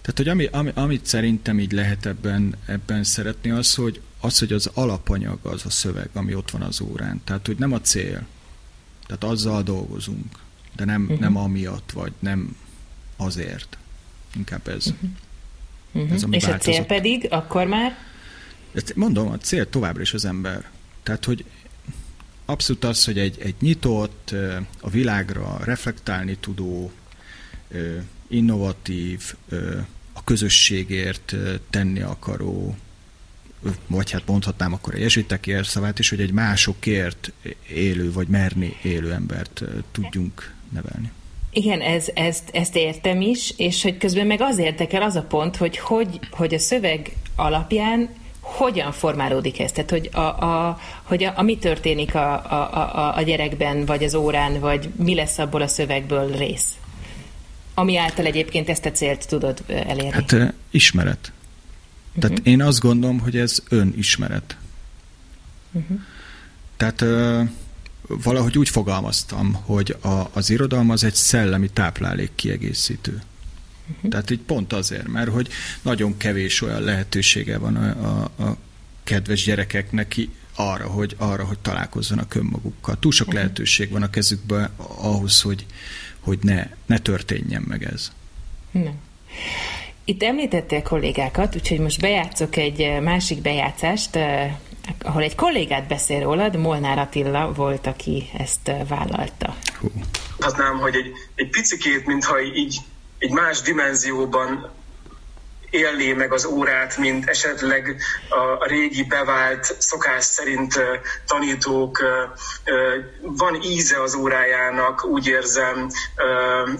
Tehát, 0.01 0.17
hogy 0.17 0.27
ami, 0.27 0.45
ami, 0.51 0.71
amit 0.73 1.05
szerintem 1.05 1.59
így 1.59 1.71
lehet 1.71 2.05
ebben, 2.05 2.55
ebben 2.65 3.03
szeretni, 3.03 3.49
az 3.49 3.75
hogy, 3.75 4.01
az, 4.19 4.39
hogy 4.39 4.53
az 4.53 4.69
alapanyag 4.73 5.39
az 5.41 5.65
a 5.65 5.69
szöveg, 5.69 6.09
ami 6.13 6.35
ott 6.35 6.51
van 6.51 6.61
az 6.61 6.81
órán. 6.81 7.21
Tehát, 7.23 7.45
hogy 7.45 7.57
nem 7.57 7.73
a 7.73 7.81
cél. 7.81 8.25
Tehát 9.05 9.23
azzal 9.23 9.63
dolgozunk, 9.63 10.39
de 10.75 10.85
nem, 10.85 11.01
uh-huh. 11.01 11.19
nem 11.19 11.37
amiatt, 11.37 11.91
vagy 11.91 12.11
nem 12.19 12.55
azért. 13.17 13.77
Inkább 14.35 14.67
ez. 14.67 14.87
Uh-huh. 14.87 15.09
Uh-huh. 15.91 16.11
Ez, 16.11 16.23
És 16.29 16.45
változott. 16.45 16.53
a 16.53 16.57
cél 16.57 16.85
pedig 16.85 17.27
akkor 17.29 17.67
már? 17.67 17.97
Mondom, 18.95 19.27
a 19.31 19.37
cél 19.37 19.69
továbbra 19.69 20.01
is 20.01 20.13
az 20.13 20.25
ember. 20.25 20.69
Tehát, 21.03 21.25
hogy 21.25 21.45
abszolút 22.45 22.83
az, 22.83 23.05
hogy 23.05 23.17
egy, 23.17 23.37
egy 23.39 23.55
nyitott, 23.59 24.35
a 24.81 24.89
világra 24.89 25.59
reflektálni 25.63 26.37
tudó, 26.39 26.91
innovatív, 28.27 29.35
a 30.13 30.23
közösségért 30.23 31.35
tenni 31.69 32.01
akaró, 32.01 32.77
vagy 33.87 34.11
hát 34.11 34.27
mondhatnám 34.27 34.73
akkor 34.73 34.95
a 34.95 34.97
jezsuitek 34.97 35.59
szavát 35.63 35.99
is, 35.99 36.09
hogy 36.09 36.21
egy 36.21 36.31
másokért 36.31 37.31
élő, 37.67 38.11
vagy 38.11 38.27
merni 38.27 38.75
élő 38.83 39.11
embert 39.11 39.63
tudjunk 39.91 40.53
nevelni. 40.69 41.11
Igen, 41.51 41.81
ez, 41.81 42.07
ezt, 42.13 42.49
ezt 42.51 42.75
értem 42.75 43.21
is, 43.21 43.53
és 43.57 43.83
hogy 43.83 43.97
közben 43.97 44.27
meg 44.27 44.41
az 44.41 44.57
érdekel 44.57 45.01
az 45.01 45.15
a 45.15 45.21
pont, 45.21 45.55
hogy, 45.55 45.77
hogy, 45.77 46.19
hogy 46.31 46.53
a 46.53 46.59
szöveg 46.59 47.11
alapján 47.35 48.09
hogyan 48.39 48.91
formálódik 48.91 49.59
ez? 49.59 49.71
Tehát, 49.71 49.89
hogy, 49.89 50.09
a, 50.13 50.19
a, 50.19 50.79
hogy 51.03 51.23
a, 51.23 51.33
a 51.35 51.41
mi 51.41 51.57
történik 51.57 52.15
a, 52.15 52.33
a, 52.33 52.97
a, 52.97 53.15
a 53.17 53.21
gyerekben, 53.21 53.85
vagy 53.85 54.03
az 54.03 54.15
órán, 54.15 54.59
vagy 54.59 54.89
mi 54.95 55.15
lesz 55.15 55.37
abból 55.37 55.61
a 55.61 55.67
szövegből 55.67 56.31
rész? 56.31 56.77
Ami 57.73 57.97
által 57.97 58.25
egyébként 58.25 58.69
ezt 58.69 58.85
a 58.85 58.91
célt 58.91 59.27
tudod 59.27 59.63
elérni. 59.67 60.11
Hát 60.11 60.53
ismeret. 60.69 61.31
Tehát 62.19 62.37
uh-huh. 62.37 62.53
én 62.53 62.61
azt 62.61 62.79
gondolom, 62.79 63.19
hogy 63.19 63.37
ez 63.37 63.63
önismeret. 63.69 64.57
Uh-huh. 65.71 65.99
Tehát 66.77 67.03
valahogy 68.09 68.57
úgy 68.57 68.69
fogalmaztam, 68.69 69.53
hogy 69.53 69.95
a, 70.01 70.29
az 70.33 70.49
irodalom 70.49 70.89
az 70.89 71.03
egy 71.03 71.15
szellemi 71.15 71.69
táplálék 71.69 72.31
kiegészítő. 72.35 73.21
Uh-huh. 73.91 74.11
Tehát 74.11 74.29
így 74.29 74.39
pont 74.39 74.73
azért, 74.73 75.07
mert 75.07 75.29
hogy 75.29 75.49
nagyon 75.81 76.17
kevés 76.17 76.61
olyan 76.61 76.81
lehetősége 76.81 77.57
van 77.57 77.75
a, 77.75 78.05
a, 78.07 78.43
a 78.43 78.57
kedves 79.03 79.43
gyerekeknek 79.43 80.15
arra, 80.55 80.87
hogy, 80.87 81.15
arra, 81.17 81.45
hogy 81.45 81.59
találkozzanak 81.59 82.35
önmagukkal. 82.35 82.99
Túl 82.99 83.11
sok 83.11 83.27
uh-huh. 83.27 83.41
lehetőség 83.41 83.89
van 83.89 84.01
a 84.01 84.09
kezükben 84.09 84.69
ahhoz, 84.77 85.41
hogy, 85.41 85.65
hogy 86.19 86.39
ne, 86.41 86.67
ne 86.85 86.97
történjen 86.97 87.61
meg 87.67 87.83
ez. 87.83 88.11
Nem. 88.71 88.93
Itt 90.03 90.23
említettél 90.23 90.81
kollégákat, 90.81 91.55
úgyhogy 91.55 91.79
most 91.79 91.99
bejátszok 91.99 92.55
egy 92.55 93.01
másik 93.01 93.41
bejátszást, 93.41 94.17
ahol 95.01 95.21
egy 95.21 95.35
kollégát 95.35 95.87
beszél 95.87 96.21
rólad, 96.21 96.55
Molnár 96.55 96.97
Attila 96.97 97.51
volt, 97.53 97.87
aki 97.87 98.29
ezt 98.37 98.71
vállalta. 98.87 99.55
Mondhatnám, 100.39 100.77
hogy 100.77 100.95
egy, 100.95 101.11
egy 101.35 101.49
picikét, 101.49 102.05
mintha 102.05 102.41
így 102.41 102.77
egy 103.17 103.31
más 103.31 103.61
dimenzióban 103.61 104.71
élné 105.69 106.13
meg 106.13 106.33
az 106.33 106.45
órát, 106.45 106.97
mint 106.97 107.29
esetleg 107.29 108.01
a, 108.29 108.67
régi 108.67 109.03
bevált 109.03 109.75
szokás 109.79 110.23
szerint 110.23 110.79
tanítók. 111.25 112.03
Van 113.21 113.61
íze 113.63 114.01
az 114.01 114.15
órájának, 114.15 115.05
úgy 115.05 115.27
érzem. 115.27 115.89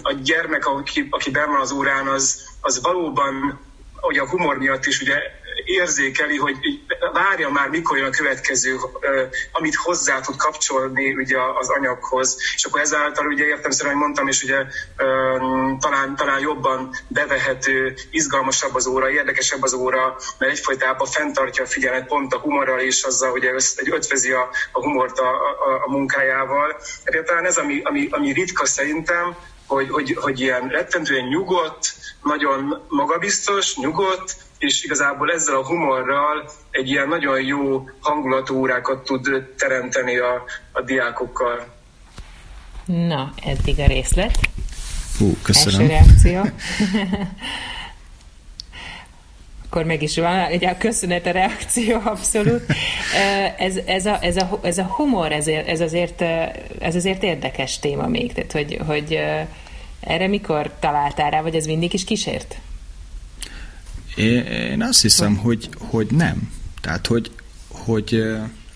A 0.02 0.12
gyermek, 0.12 0.66
aki, 0.66 1.06
aki 1.10 1.30
benn 1.30 1.50
van 1.50 1.60
az 1.60 1.72
órán, 1.72 2.06
az, 2.06 2.48
az 2.60 2.82
valóban, 2.82 3.60
hogy 3.94 4.18
a 4.18 4.28
humor 4.28 4.58
miatt 4.58 4.86
is 4.86 5.00
ugye 5.00 5.16
érzékeli, 5.64 6.36
hogy 6.36 6.56
várja 7.12 7.48
már, 7.48 7.68
mikor 7.68 7.96
jön 7.96 8.06
a 8.06 8.10
következő, 8.10 8.76
amit 9.52 9.74
hozzá 9.74 10.20
tud 10.20 10.36
kapcsolni 10.36 11.14
ugye 11.14 11.36
az 11.58 11.68
anyaghoz. 11.68 12.36
És 12.54 12.64
akkor 12.64 12.80
ezáltal 12.80 13.26
ugye 13.26 13.44
értem 13.44 13.70
hogy 13.86 13.94
mondtam, 13.94 14.28
és 14.28 14.42
ugye 14.42 14.56
talán, 15.80 16.16
talán 16.16 16.40
jobban 16.40 16.90
bevehető, 17.08 17.94
izgalmasabb 18.10 18.74
az 18.74 18.86
óra, 18.86 19.10
érdekesebb 19.10 19.62
az 19.62 19.72
óra, 19.72 20.16
mert 20.38 20.52
egyfajtában 20.52 21.06
fenntartja 21.06 21.64
a 21.64 21.66
figyelmet 21.66 22.06
pont 22.06 22.34
a 22.34 22.38
humorral 22.38 22.80
és 22.80 23.02
azzal, 23.02 23.30
hogy 23.30 23.44
egy 23.76 23.90
ötvezi 23.90 24.32
a, 24.32 24.48
a 24.72 24.80
humort 24.80 25.18
a, 25.18 25.28
a, 25.30 25.82
a 25.86 25.90
munkájával. 25.90 26.76
Egyébként 27.04 27.26
talán 27.26 27.44
ez, 27.44 27.56
ami, 27.56 27.80
ami, 27.84 28.08
ami 28.10 28.32
ritka 28.32 28.66
szerintem, 28.66 29.36
hogy, 29.66 29.90
hogy, 29.90 30.16
hogy 30.20 30.40
ilyen 30.40 30.68
rettentően 30.68 31.24
nyugodt, 31.24 31.94
nagyon 32.22 32.82
magabiztos, 32.88 33.76
nyugodt, 33.76 34.36
és 34.58 34.84
igazából 34.84 35.32
ezzel 35.32 35.56
a 35.56 35.66
humorral 35.66 36.50
egy 36.70 36.88
ilyen 36.88 37.08
nagyon 37.08 37.42
jó 37.42 37.88
hangulatú 38.00 38.56
órákat 38.56 39.04
tud 39.04 39.46
teremteni 39.56 40.16
a, 40.16 40.44
a 40.72 40.82
diákokkal. 40.82 41.66
Na, 42.84 43.32
eddig 43.44 43.78
a 43.78 43.86
részlet. 43.86 44.38
Hú, 45.18 45.36
köszönöm. 45.42 45.80
Első 45.80 45.92
reakció. 45.92 46.42
Akkor 49.66 49.84
meg 49.84 50.02
is 50.02 50.16
van, 50.16 50.38
egy 50.38 50.64
a 50.64 50.76
köszönet 50.76 51.26
a 51.26 51.30
reakció, 51.30 52.00
abszolút. 52.04 52.62
Ez, 53.56 53.76
ez, 53.76 54.06
a, 54.06 54.18
ez, 54.22 54.36
a, 54.36 54.58
ez 54.62 54.78
a 54.78 54.84
humor, 54.84 55.32
ez, 55.32 55.46
ez, 55.46 55.80
azért, 55.80 56.20
ez 56.78 56.94
azért 56.94 57.22
érdekes 57.22 57.78
téma 57.78 58.06
még, 58.06 58.32
tehát 58.32 58.52
hogy, 58.52 58.78
hogy 58.86 59.20
erre 60.00 60.26
mikor 60.26 60.74
találtál 60.80 61.30
rá, 61.30 61.42
vagy 61.42 61.54
ez 61.54 61.66
mindig 61.66 61.94
is 61.94 62.04
kísért? 62.04 62.60
Én 64.16 64.82
azt 64.82 65.02
hiszem, 65.02 65.36
hogy, 65.36 65.68
hogy 65.78 66.06
nem. 66.10 66.52
Tehát, 66.80 67.06
hogy, 67.06 67.30
hogy 67.68 68.22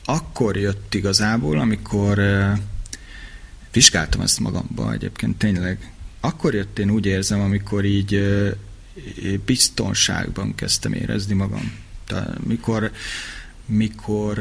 akkor 0.05 0.57
jött 0.57 0.95
igazából, 0.95 1.59
amikor 1.59 2.21
vizsgáltam 3.73 4.21
ezt 4.21 4.41
magamba 4.41 4.93
egyébként 4.93 5.39
tényleg. 5.39 5.93
Akkor 6.21 6.55
jött 6.55 6.79
én 6.79 6.91
úgy 6.91 7.07
érzem, 7.07 7.41
amikor 7.41 7.85
így 7.85 8.23
biztonságban 9.45 10.55
kezdtem 10.55 10.93
érezni 10.93 11.35
magam. 11.35 11.73
Tehát 12.07 12.45
mikor, 12.45 12.91
mikor, 13.67 14.39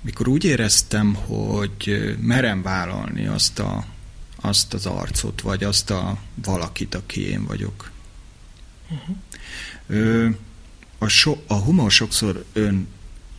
mikor 0.00 0.28
úgy 0.28 0.44
éreztem, 0.44 1.14
hogy 1.14 2.16
merem 2.20 2.62
vállalni 2.62 3.26
azt, 3.26 3.58
a, 3.58 3.84
azt 4.46 4.74
az 4.74 4.86
arcot, 4.86 5.40
vagy 5.40 5.64
azt 5.64 5.90
a 5.90 6.18
valakit, 6.34 6.94
aki 6.94 7.28
én 7.28 7.44
vagyok. 7.44 7.90
Uh-huh. 8.90 9.16
Ö, 9.86 10.28
a, 10.98 11.08
so, 11.08 11.36
a 11.46 11.54
humor 11.54 11.90
sokszor 11.90 12.44
ön 12.52 12.88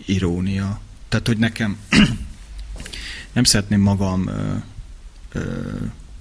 irónia. 0.05 0.81
Tehát, 1.09 1.27
hogy 1.27 1.37
nekem 1.37 1.77
nem 3.33 3.43
szeretném 3.43 3.81
magam 3.81 4.27
ö, 4.27 4.55
ö, 5.31 5.71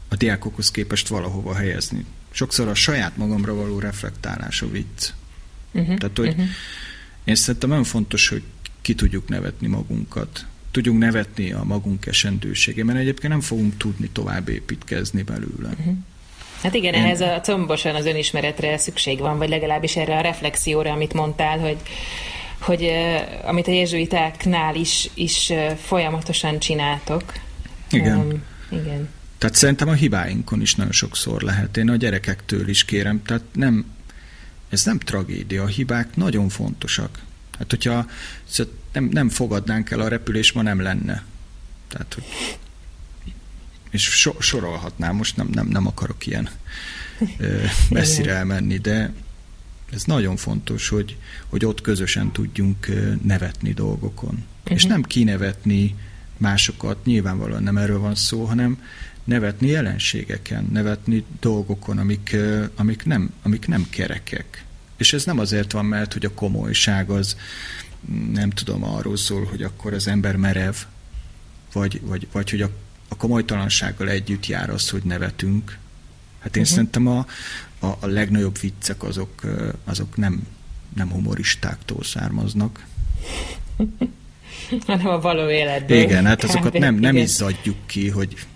a 0.08 0.16
diákokhoz 0.16 0.70
képest 0.70 1.08
valahova 1.08 1.54
helyezni. 1.54 2.04
Sokszor 2.30 2.68
a 2.68 2.74
saját 2.74 3.16
magamra 3.16 3.54
való 3.54 3.78
reflektálás 3.78 4.62
a 4.62 4.70
vicc. 4.70 5.12
Uh-huh. 5.72 5.98
Tehát, 5.98 6.16
hogy 6.16 6.28
uh-huh. 6.28 6.46
én 7.24 7.34
szerintem 7.34 7.68
nagyon 7.68 7.84
fontos, 7.84 8.28
hogy 8.28 8.42
ki 8.80 8.94
tudjuk 8.94 9.28
nevetni 9.28 9.66
magunkat. 9.66 10.46
Tudjunk 10.76 10.98
nevetni 10.98 11.52
a 11.52 11.64
magunk 11.64 12.06
esendőségében, 12.06 12.96
egyébként 12.96 13.32
nem 13.32 13.40
fogunk 13.40 13.76
tudni 13.76 14.08
tovább 14.08 14.48
építkezni 14.48 15.22
belőle. 15.22 15.68
Uh-huh. 15.68 15.94
Hát 16.62 16.74
igen, 16.74 16.94
Én... 16.94 17.02
ehhez 17.02 17.20
a 17.20 17.40
combosan 17.40 17.94
az 17.94 18.06
önismeretre 18.06 18.78
szükség 18.78 19.18
van, 19.18 19.38
vagy 19.38 19.48
legalábbis 19.48 19.96
erre 19.96 20.16
a 20.16 20.20
reflexióra, 20.20 20.92
amit 20.92 21.12
mondtál, 21.12 21.58
hogy 21.58 21.76
hogy 22.58 22.92
amit 23.44 23.68
a 23.68 23.70
jezsuitáknál 23.70 24.74
is, 24.74 25.10
is 25.14 25.52
folyamatosan 25.82 26.58
csináltok. 26.58 27.22
Igen. 27.90 28.18
Um, 28.18 28.42
igen. 28.80 29.08
Tehát 29.38 29.56
szerintem 29.56 29.88
a 29.88 29.92
hibáinkon 29.92 30.60
is 30.60 30.74
nagyon 30.74 30.92
sokszor 30.92 31.42
lehet. 31.42 31.76
Én 31.76 31.90
a 31.90 31.96
gyerekektől 31.96 32.68
is 32.68 32.84
kérem, 32.84 33.22
tehát 33.22 33.42
nem, 33.52 33.84
ez 34.68 34.84
nem 34.84 34.98
tragédia, 34.98 35.62
a 35.62 35.66
hibák 35.66 36.16
nagyon 36.16 36.48
fontosak. 36.48 37.18
Hát 37.58 37.70
hogyha 37.70 38.06
nem, 38.92 39.04
nem 39.04 39.28
fogadnánk 39.28 39.90
el 39.90 40.00
a 40.00 40.08
repülés, 40.08 40.52
ma 40.52 40.62
nem 40.62 40.80
lenne. 40.80 41.24
Tehát, 41.88 42.14
hogy 42.14 42.24
és 43.90 44.02
so, 44.02 44.40
sorolhatnám, 44.40 45.16
most 45.16 45.36
nem, 45.36 45.48
nem, 45.52 45.66
nem 45.66 45.86
akarok 45.86 46.26
ilyen 46.26 46.48
ö, 47.38 47.64
messzire 47.90 48.34
elmenni, 48.34 48.78
de 48.78 49.12
ez 49.92 50.04
nagyon 50.04 50.36
fontos, 50.36 50.88
hogy, 50.88 51.16
hogy 51.46 51.64
ott 51.64 51.80
közösen 51.80 52.32
tudjunk 52.32 52.88
nevetni 53.22 53.72
dolgokon. 53.72 54.34
Uh-huh. 54.34 54.76
És 54.76 54.84
nem 54.84 55.02
kinevetni 55.02 55.94
másokat, 56.36 57.04
nyilvánvalóan 57.04 57.62
nem 57.62 57.76
erről 57.76 57.98
van 57.98 58.14
szó, 58.14 58.44
hanem 58.44 58.82
nevetni 59.24 59.68
jelenségeken, 59.68 60.68
nevetni 60.72 61.24
dolgokon, 61.40 61.98
amik, 61.98 62.36
amik, 62.76 63.04
nem, 63.04 63.32
amik 63.42 63.66
nem 63.66 63.86
kerekek. 63.90 64.64
És 64.96 65.12
ez 65.12 65.24
nem 65.24 65.38
azért 65.38 65.72
van, 65.72 65.84
mert 65.84 66.12
hogy 66.12 66.24
a 66.24 66.34
komolyság 66.34 67.10
az 67.10 67.36
nem 68.32 68.50
tudom, 68.50 68.84
arról 68.84 69.16
szól, 69.16 69.44
hogy 69.44 69.62
akkor 69.62 69.92
az 69.92 70.06
ember 70.06 70.36
merev, 70.36 70.74
vagy, 71.72 72.00
vagy, 72.02 72.26
vagy 72.32 72.50
hogy 72.50 72.62
a, 72.62 72.70
a 73.08 73.16
komolytalansággal 73.16 74.08
együtt 74.08 74.46
jár 74.46 74.70
az, 74.70 74.90
hogy 74.90 75.02
nevetünk. 75.02 75.78
Hát 76.38 76.56
én 76.56 76.62
uh-huh. 76.62 76.76
szerintem 76.76 77.06
a, 77.06 77.26
a, 77.78 77.86
a 77.86 78.06
legnagyobb 78.06 78.58
viccek 78.60 79.02
azok, 79.02 79.40
azok 79.84 80.16
nem, 80.16 80.46
nem 80.94 81.10
humoristáktól 81.10 82.04
származnak. 82.04 82.86
hanem 84.86 85.06
a 85.06 85.20
való 85.20 85.50
életből. 85.50 85.98
Igen, 85.98 86.26
hát 86.26 86.44
azokat 86.44 86.72
nem, 86.72 86.94
nem 86.94 87.16
izzadjuk 87.16 87.76
ki, 87.86 88.08
hogy 88.08 88.46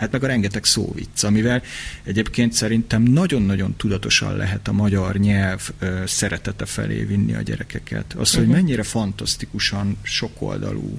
Hát 0.00 0.12
meg 0.12 0.24
a 0.24 0.26
rengeteg 0.26 0.64
szóvicc, 0.64 1.22
amivel 1.22 1.62
egyébként 2.02 2.52
szerintem 2.52 3.02
nagyon-nagyon 3.02 3.76
tudatosan 3.76 4.36
lehet 4.36 4.68
a 4.68 4.72
magyar 4.72 5.16
nyelv 5.16 5.70
szeretete 6.04 6.64
felé 6.64 7.04
vinni 7.04 7.34
a 7.34 7.42
gyerekeket. 7.42 8.12
Az, 8.12 8.30
hogy 8.30 8.40
uh-huh. 8.40 8.56
mennyire 8.56 8.82
fantasztikusan 8.82 9.96
sokoldalú, 10.02 10.98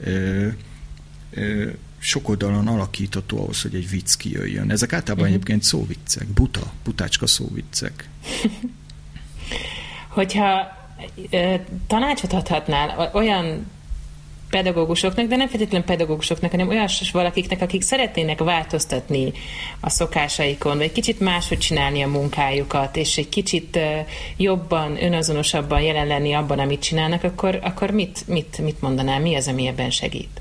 ö, 0.00 0.48
sokoldalon 1.98 2.68
alakítható 2.68 3.38
ahhoz, 3.38 3.62
hogy 3.62 3.74
egy 3.74 3.90
vicc 3.90 4.14
kijöjjön. 4.14 4.70
Ezek 4.70 4.92
általában 4.92 5.24
uh-huh. 5.24 5.34
egyébként 5.34 5.62
szóviccek, 5.62 6.26
buta, 6.26 6.72
butácska 6.84 7.26
szóviccek. 7.26 8.08
Hogyha 10.08 10.76
ö, 11.30 11.54
tanácsot 11.86 12.32
adhatnál 12.32 13.10
olyan 13.14 13.66
pedagógusoknak, 14.52 15.26
de 15.26 15.36
nem 15.36 15.48
feltétlenül 15.48 15.86
pedagógusoknak, 15.86 16.50
hanem 16.50 16.68
olyan 16.68 16.88
valakiknek, 17.12 17.60
akik 17.60 17.82
szeretnének 17.82 18.38
változtatni 18.38 19.32
a 19.80 19.90
szokásaikon, 19.90 20.76
vagy 20.76 20.92
kicsit 20.92 21.20
máshogy 21.20 21.58
csinálni 21.58 22.02
a 22.02 22.08
munkájukat, 22.08 22.96
és 22.96 23.16
egy 23.16 23.28
kicsit 23.28 23.78
jobban, 24.36 25.02
önazonosabban 25.04 25.80
jelen 25.80 26.06
lenni 26.06 26.32
abban, 26.32 26.58
amit 26.58 26.82
csinálnak, 26.82 27.22
akkor, 27.22 27.58
akkor 27.62 27.90
mit, 27.90 28.28
mit, 28.28 28.58
mit 28.58 28.80
mondanál, 28.80 29.20
mi 29.20 29.34
az, 29.34 29.48
ami 29.48 29.66
ebben 29.66 29.90
segít? 29.90 30.40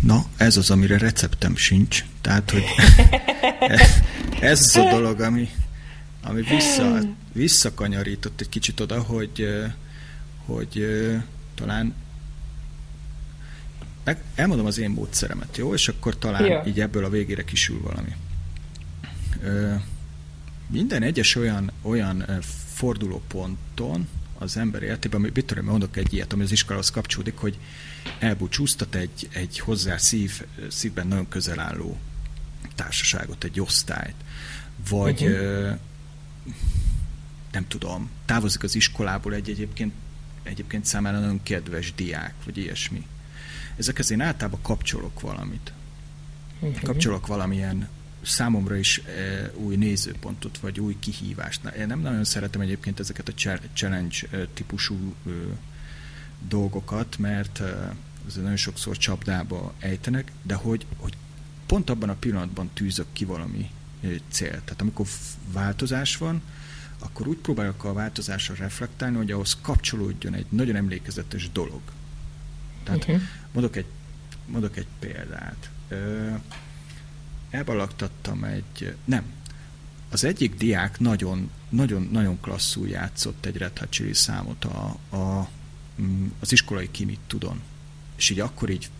Na, 0.00 0.24
ez 0.36 0.56
az, 0.56 0.70
amire 0.70 0.98
receptem 0.98 1.56
sincs. 1.56 2.04
Tehát, 2.20 2.50
hogy 2.50 2.64
ez 4.40 4.60
az 4.60 4.76
a 4.76 4.88
dolog, 4.90 5.20
ami, 5.20 5.48
ami 6.22 6.42
vissza, 6.42 6.98
visszakanyarított 7.32 8.40
egy 8.40 8.48
kicsit 8.48 8.80
oda, 8.80 9.02
hogy 9.02 9.46
hogy 10.46 10.86
talán 11.54 11.94
meg 14.04 14.22
elmondom 14.34 14.66
az 14.66 14.78
én 14.78 14.90
módszeremet, 14.90 15.56
jó? 15.56 15.74
És 15.74 15.88
akkor 15.88 16.18
talán 16.18 16.44
ja. 16.44 16.62
így 16.66 16.80
ebből 16.80 17.04
a 17.04 17.08
végére 17.08 17.44
kisül 17.44 17.80
valami. 17.80 18.14
Ö, 19.42 19.74
minden 20.66 21.02
egyes 21.02 21.34
olyan, 21.34 21.72
olyan 21.82 22.24
fordulóponton 22.72 24.08
az 24.38 24.56
ember 24.56 24.82
életében, 24.82 25.20
mit 25.20 25.44
tudom, 25.44 25.64
mondok 25.64 25.96
egy 25.96 26.12
ilyet, 26.12 26.32
ami 26.32 26.42
az 26.42 26.52
iskolához 26.52 26.90
kapcsolódik, 26.90 27.36
hogy 27.36 27.58
elbúcsúztat 28.18 28.94
egy, 28.94 29.28
egy 29.32 29.58
hozzá 29.58 29.96
szív, 29.96 30.42
szívben 30.68 31.06
nagyon 31.06 31.28
közel 31.28 31.60
álló 31.60 31.98
társaságot, 32.74 33.44
egy 33.44 33.60
osztályt, 33.60 34.14
vagy 34.88 35.22
uh-huh. 35.22 35.38
ö, 35.38 35.70
nem 37.52 37.68
tudom, 37.68 38.10
távozik 38.24 38.62
az 38.62 38.74
iskolából 38.74 39.34
egy 39.34 39.50
egyébként 39.50 39.92
egyébként 40.44 40.84
számára 40.84 41.18
nagyon 41.18 41.42
kedves 41.42 41.94
diák, 41.94 42.34
vagy 42.44 42.56
ilyesmi. 42.56 43.06
Ezekhez 43.76 44.10
én 44.10 44.20
általában 44.20 44.62
kapcsolok 44.62 45.20
valamit. 45.20 45.72
Uh-huh. 46.60 46.82
Kapcsolok 46.82 47.26
valamilyen 47.26 47.88
számomra 48.22 48.76
is 48.76 48.98
e, 48.98 49.50
új 49.54 49.76
nézőpontot, 49.76 50.58
vagy 50.58 50.80
új 50.80 50.96
kihívást. 50.98 51.64
Én 51.78 51.86
nem 51.86 52.00
nagyon 52.00 52.24
szeretem 52.24 52.60
egyébként 52.60 53.00
ezeket 53.00 53.28
a 53.28 53.32
challenge 53.74 54.16
e, 54.30 54.46
típusú 54.54 55.14
e, 55.26 55.30
dolgokat, 56.48 57.18
mert 57.18 57.60
e, 57.60 57.94
ez 58.26 58.34
nagyon 58.34 58.56
sokszor 58.56 58.96
csapdába 58.96 59.74
ejtenek, 59.78 60.32
de 60.42 60.54
hogy, 60.54 60.86
hogy 60.96 61.16
pont 61.66 61.90
abban 61.90 62.08
a 62.08 62.14
pillanatban 62.14 62.70
tűzök 62.74 63.06
ki 63.12 63.24
valami 63.24 63.70
célt. 64.28 64.62
Tehát 64.62 64.80
amikor 64.80 65.06
változás 65.52 66.16
van, 66.16 66.42
akkor 67.04 67.26
úgy 67.26 67.36
próbálok 67.36 67.84
a 67.84 67.92
változásra 67.92 68.54
reflektálni, 68.54 69.16
hogy 69.16 69.30
ahhoz 69.30 69.56
kapcsolódjon 69.60 70.34
egy 70.34 70.46
nagyon 70.48 70.76
emlékezetes 70.76 71.50
dolog. 71.52 71.80
Tehát 72.82 73.04
uh-huh. 73.04 73.20
mondok, 73.52 73.76
egy, 73.76 73.86
mondok 74.46 74.76
egy 74.76 74.86
példát. 74.98 75.70
Ö, 75.88 76.30
elbalagtattam 77.50 78.44
egy... 78.44 78.96
Nem. 79.04 79.24
Az 80.10 80.24
egyik 80.24 80.54
diák 80.54 80.98
nagyon, 80.98 81.50
nagyon, 81.68 82.08
nagyon 82.12 82.40
klasszul 82.40 82.88
játszott 82.88 83.46
egy 83.46 83.56
Red 83.56 83.78
Hot 83.78 83.90
Chili 83.90 84.14
számot 84.14 84.64
a, 84.64 84.98
a, 85.16 85.48
mm, 86.00 86.26
az 86.40 86.52
iskolai 86.52 86.90
kimit 86.90 87.20
tudon. 87.26 87.62
És 88.16 88.30
így 88.30 88.40
akkor 88.40 88.70
így 88.70 88.90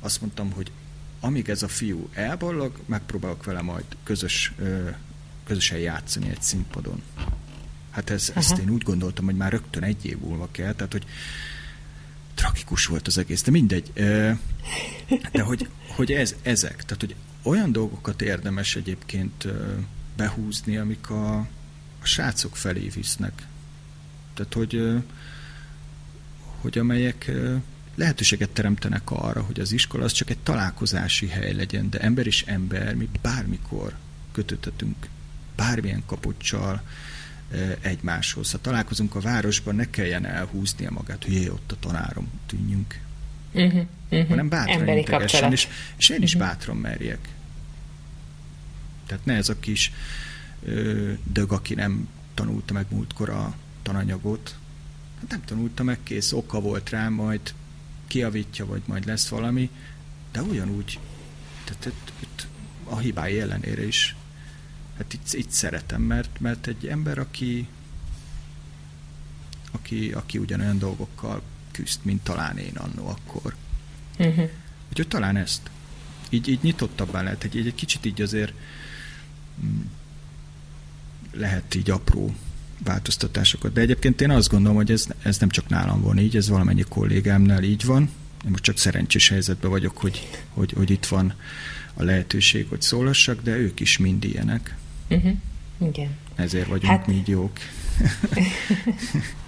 azt 0.00 0.20
mondtam, 0.20 0.52
hogy 0.52 0.70
amíg 1.20 1.48
ez 1.48 1.62
a 1.62 1.68
fiú 1.68 2.08
elballag, 2.12 2.78
megpróbálok 2.86 3.44
vele 3.44 3.62
majd 3.62 3.84
közös 4.02 4.52
ö, 4.58 4.88
közösen 5.48 5.78
játszani 5.78 6.28
egy 6.28 6.42
színpadon. 6.42 7.02
Hát 7.90 8.10
ez, 8.10 8.32
ezt 8.34 8.58
én 8.58 8.70
úgy 8.70 8.82
gondoltam, 8.82 9.24
hogy 9.24 9.36
már 9.36 9.52
rögtön 9.52 9.82
egy 9.82 10.04
év 10.04 10.18
múlva 10.18 10.48
kell, 10.50 10.72
tehát 10.72 10.92
hogy 10.92 11.06
tragikus 12.34 12.86
volt 12.86 13.06
az 13.06 13.18
egész, 13.18 13.42
de 13.42 13.50
mindegy. 13.50 13.92
De 15.32 15.42
hogy, 15.42 15.68
hogy 15.86 16.12
ez, 16.12 16.34
ezek, 16.42 16.84
tehát 16.84 17.00
hogy 17.00 17.14
olyan 17.42 17.72
dolgokat 17.72 18.22
érdemes 18.22 18.76
egyébként 18.76 19.46
behúzni, 20.16 20.76
amik 20.76 21.10
a, 21.10 21.36
a 21.38 21.46
srácok 22.02 22.56
felé 22.56 22.88
visznek. 22.88 23.46
Tehát, 24.34 24.54
hogy, 24.54 25.02
hogy 26.60 26.78
amelyek 26.78 27.30
lehetőséget 27.94 28.50
teremtenek 28.50 29.10
arra, 29.10 29.42
hogy 29.42 29.60
az 29.60 29.72
iskola 29.72 30.04
az 30.04 30.12
csak 30.12 30.30
egy 30.30 30.38
találkozási 30.38 31.28
hely 31.28 31.52
legyen, 31.52 31.90
de 31.90 31.98
ember 31.98 32.26
és 32.26 32.42
ember, 32.46 32.94
mi 32.94 33.08
bármikor 33.22 33.96
kötöttetünk 34.32 35.08
bármilyen 35.58 36.02
kapuccsal 36.06 36.82
egymáshoz. 37.80 38.50
Ha 38.50 38.58
találkozunk 38.58 39.14
a 39.14 39.20
városban, 39.20 39.74
ne 39.74 39.90
kelljen 39.90 40.26
elhúznia 40.26 40.90
magát, 40.90 41.24
hogy 41.24 41.32
jé, 41.32 41.48
ott 41.48 41.72
a 41.72 41.76
tanárom, 41.80 42.28
tűnjünk. 42.46 43.00
Uh-huh, 43.52 43.86
uh-huh. 44.10 44.28
Hanem 44.28 44.48
bátran 44.48 44.78
Emberi 44.78 44.98
integessen, 44.98 45.52
és, 45.52 45.68
és 45.96 46.08
én 46.08 46.22
is 46.22 46.34
uh-huh. 46.34 46.48
bátran 46.48 46.76
merjek. 46.76 47.28
Tehát 49.06 49.24
ne 49.24 49.34
ez 49.34 49.48
a 49.48 49.58
kis 49.58 49.92
ö, 50.64 51.12
dög, 51.32 51.52
aki 51.52 51.74
nem 51.74 52.08
tanulta 52.34 52.72
meg 52.72 52.86
múltkor 52.90 53.28
a 53.28 53.54
tananyagot. 53.82 54.56
Hát 55.20 55.30
nem 55.30 55.44
tanulta 55.44 55.82
meg, 55.82 55.98
kész, 56.02 56.32
oka 56.32 56.60
volt 56.60 56.90
rá, 56.90 57.08
majd 57.08 57.54
kiavítja, 58.06 58.66
vagy 58.66 58.82
majd 58.86 59.06
lesz 59.06 59.28
valami, 59.28 59.70
de 60.32 60.42
ugyanúgy 60.42 60.98
tehát, 61.64 61.92
a 62.84 62.98
hibái 62.98 63.40
ellenére 63.40 63.86
is 63.86 64.16
hát 64.98 65.12
itt, 65.12 65.32
itt 65.32 65.50
szeretem, 65.50 66.02
mert, 66.02 66.40
mert 66.40 66.66
egy 66.66 66.86
ember, 66.86 67.18
aki, 67.18 67.68
aki, 69.70 70.12
aki 70.12 70.38
ugyanolyan 70.38 70.78
dolgokkal 70.78 71.42
küzd, 71.72 72.00
mint 72.02 72.22
talán 72.22 72.58
én 72.58 72.76
annó 72.76 73.08
akkor. 73.08 73.54
Uh-huh. 74.18 74.50
Úgyhogy 74.88 75.08
talán 75.08 75.36
ezt. 75.36 75.70
Így, 76.30 76.48
így 76.48 76.62
nyitottabbá 76.62 77.22
lehet, 77.22 77.44
egy, 77.44 77.56
egy 77.56 77.74
kicsit 77.74 78.06
így 78.06 78.22
azért 78.22 78.52
mm, 79.64 79.80
lehet 81.32 81.74
így 81.74 81.90
apró 81.90 82.34
változtatásokat. 82.84 83.72
De 83.72 83.80
egyébként 83.80 84.20
én 84.20 84.30
azt 84.30 84.48
gondolom, 84.48 84.76
hogy 84.76 84.90
ez, 84.90 85.06
ez 85.22 85.38
nem 85.38 85.48
csak 85.48 85.68
nálam 85.68 86.02
van 86.02 86.18
így, 86.18 86.36
ez 86.36 86.48
valamennyi 86.48 86.84
kollégámnál 86.88 87.62
így 87.62 87.84
van. 87.84 88.02
Én 88.44 88.50
most 88.50 88.62
csak 88.62 88.78
szerencsés 88.78 89.28
helyzetben 89.28 89.70
vagyok, 89.70 89.98
hogy, 89.98 90.28
hogy, 90.54 90.72
hogy 90.72 90.90
itt 90.90 91.06
van 91.06 91.34
a 91.94 92.02
lehetőség, 92.02 92.68
hogy 92.68 92.82
szólassak, 92.82 93.42
de 93.42 93.56
ők 93.56 93.80
is 93.80 93.98
mind 93.98 94.24
ilyenek. 94.24 94.76
Uh-huh. 95.08 95.32
Igen. 95.88 96.16
Ezért 96.36 96.66
vagyunk 96.66 96.92
hát... 96.92 97.06
mi 97.06 97.22
jók. 97.26 97.52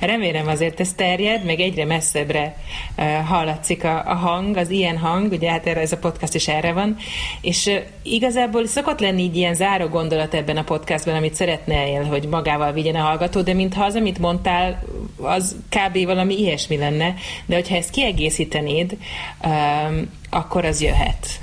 Remélem 0.00 0.48
azért 0.48 0.80
ez 0.80 0.92
terjed, 0.92 1.44
meg 1.44 1.60
egyre 1.60 1.84
messzebbre 1.84 2.56
uh, 2.96 3.04
hallatszik 3.14 3.84
a, 3.84 4.10
a 4.10 4.14
hang, 4.14 4.56
az 4.56 4.70
ilyen 4.70 4.98
hang, 4.98 5.32
ugye 5.32 5.50
hát 5.50 5.66
erre 5.66 5.80
ez 5.80 5.92
a 5.92 5.98
podcast 5.98 6.34
is 6.34 6.48
erre 6.48 6.72
van, 6.72 6.96
és 7.40 7.66
uh, 7.66 7.76
igazából 8.02 8.66
szokott 8.66 9.00
lenni 9.00 9.22
így 9.22 9.36
ilyen 9.36 9.54
záró 9.54 9.86
gondolat 9.86 10.34
ebben 10.34 10.56
a 10.56 10.64
podcastban, 10.64 11.14
amit 11.14 11.34
szeretnél, 11.34 12.04
hogy 12.04 12.28
magával 12.28 12.72
vigyen 12.72 12.94
a 12.94 13.02
hallgató, 13.02 13.40
de 13.40 13.52
mintha 13.52 13.84
az, 13.84 13.94
amit 13.94 14.18
mondtál, 14.18 14.82
az 15.16 15.56
kb. 15.68 16.04
valami 16.04 16.38
ilyesmi 16.38 16.76
lenne, 16.76 17.14
de 17.46 17.54
hogyha 17.54 17.76
ezt 17.76 17.90
kiegészítenéd, 17.90 18.96
um, 19.44 20.10
akkor 20.30 20.64
az 20.64 20.82
jöhet. 20.82 21.40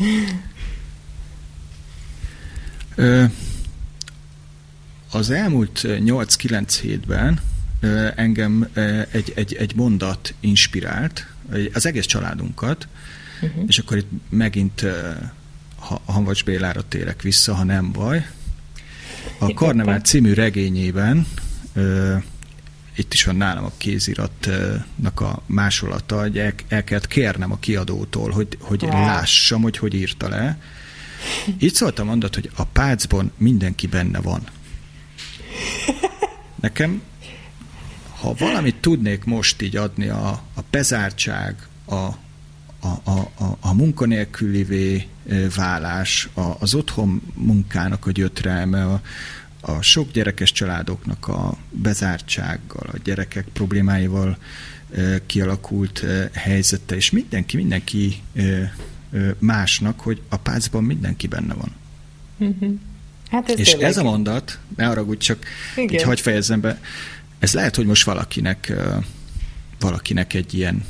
Az 5.12 5.30
elmúlt 5.30 5.82
8-9 5.84 6.78
hétben 6.82 7.42
engem 8.16 8.68
egy, 9.12 9.32
egy, 9.36 9.54
egy 9.54 9.76
mondat 9.76 10.34
inspirált, 10.40 11.28
az 11.74 11.86
egész 11.86 12.06
családunkat, 12.06 12.88
uh-huh. 13.42 13.64
és 13.68 13.80
akkor 13.80 13.98
itt 13.98 14.10
megint 14.30 14.86
ha, 15.80 16.02
Hanvacs 16.06 16.44
Bélára 16.44 16.82
térek 16.88 17.22
vissza, 17.22 17.54
ha 17.54 17.64
nem 17.64 17.92
baj. 17.92 18.28
A 19.40 19.54
Karnevál 19.54 20.00
című 20.00 20.34
regényében 20.34 21.28
itt 22.96 23.14
is 23.14 23.24
van 23.24 23.36
nálam 23.36 23.64
a 23.64 23.72
kéziratnak 23.78 25.22
a 25.22 25.42
másolata, 25.46 26.20
hogy 26.20 26.38
el, 26.38 26.54
el 26.68 26.84
kellett 26.84 27.08
kérnem 27.08 27.52
a 27.52 27.60
kiadótól, 27.60 28.32
hogy, 28.32 28.58
hogy 28.60 28.82
lássam, 28.82 29.62
hogy 29.62 29.78
hogy 29.78 29.94
írta 29.94 30.30
le. 30.30 30.60
Így 31.60 31.74
szólt 31.74 32.00
a 32.00 32.04
mondat, 32.04 32.36
hogy 32.36 32.50
a 32.56 32.64
pácban 32.64 33.32
mindenki 33.38 33.88
benne 33.88 34.22
van. 34.22 34.44
Nekem 36.62 37.02
ha 38.20 38.34
valamit 38.38 38.76
tudnék 38.76 39.24
most 39.24 39.62
így 39.62 39.76
adni 39.76 40.08
a, 40.08 40.28
a 40.30 40.62
bezártság, 40.72 41.68
a, 41.86 41.94
a, 41.94 42.16
a, 43.04 43.20
a, 43.38 43.58
a 43.60 43.74
munkanélkülivé 43.74 45.08
válás, 45.56 46.30
a, 46.34 46.42
az 46.60 46.74
otthon 46.74 47.22
munkának 47.34 48.06
a 48.06 48.12
gyötrelme, 48.12 48.86
a, 48.86 49.02
a 49.62 49.82
sok 49.82 50.12
gyerekes 50.12 50.52
családoknak 50.52 51.28
a 51.28 51.58
bezártsággal, 51.70 52.90
a 52.94 52.98
gyerekek 53.04 53.48
problémáival 53.54 54.38
kialakult 55.26 56.06
helyzete, 56.34 56.96
és 56.96 57.12
mindenki, 57.12 57.58
mindenki 57.58 58.22
másnak, 59.40 60.00
hogy 60.00 60.22
a 60.30 60.38
pácban 60.38 60.84
mindenki 60.84 61.28
benne 61.28 61.54
van. 61.54 61.72
Mm-hmm. 62.44 62.76
Hát 63.32 63.50
ez 63.50 63.60
és 63.60 63.74
ez 63.74 63.98
a 63.98 64.04
mondat, 64.04 64.60
ne 64.76 64.88
arra 64.90 65.18
csak 65.18 65.46
Igen. 65.76 65.94
így 65.94 66.02
hagyj 66.02 66.22
fejezzem 66.22 66.62
be, 66.62 66.82
ez 67.40 67.54
lehet, 67.54 67.76
hogy 67.76 67.86
most 67.86 68.04
valakinek, 68.04 68.74
valakinek 69.80 70.34
egy 70.34 70.54
ilyen 70.54 70.86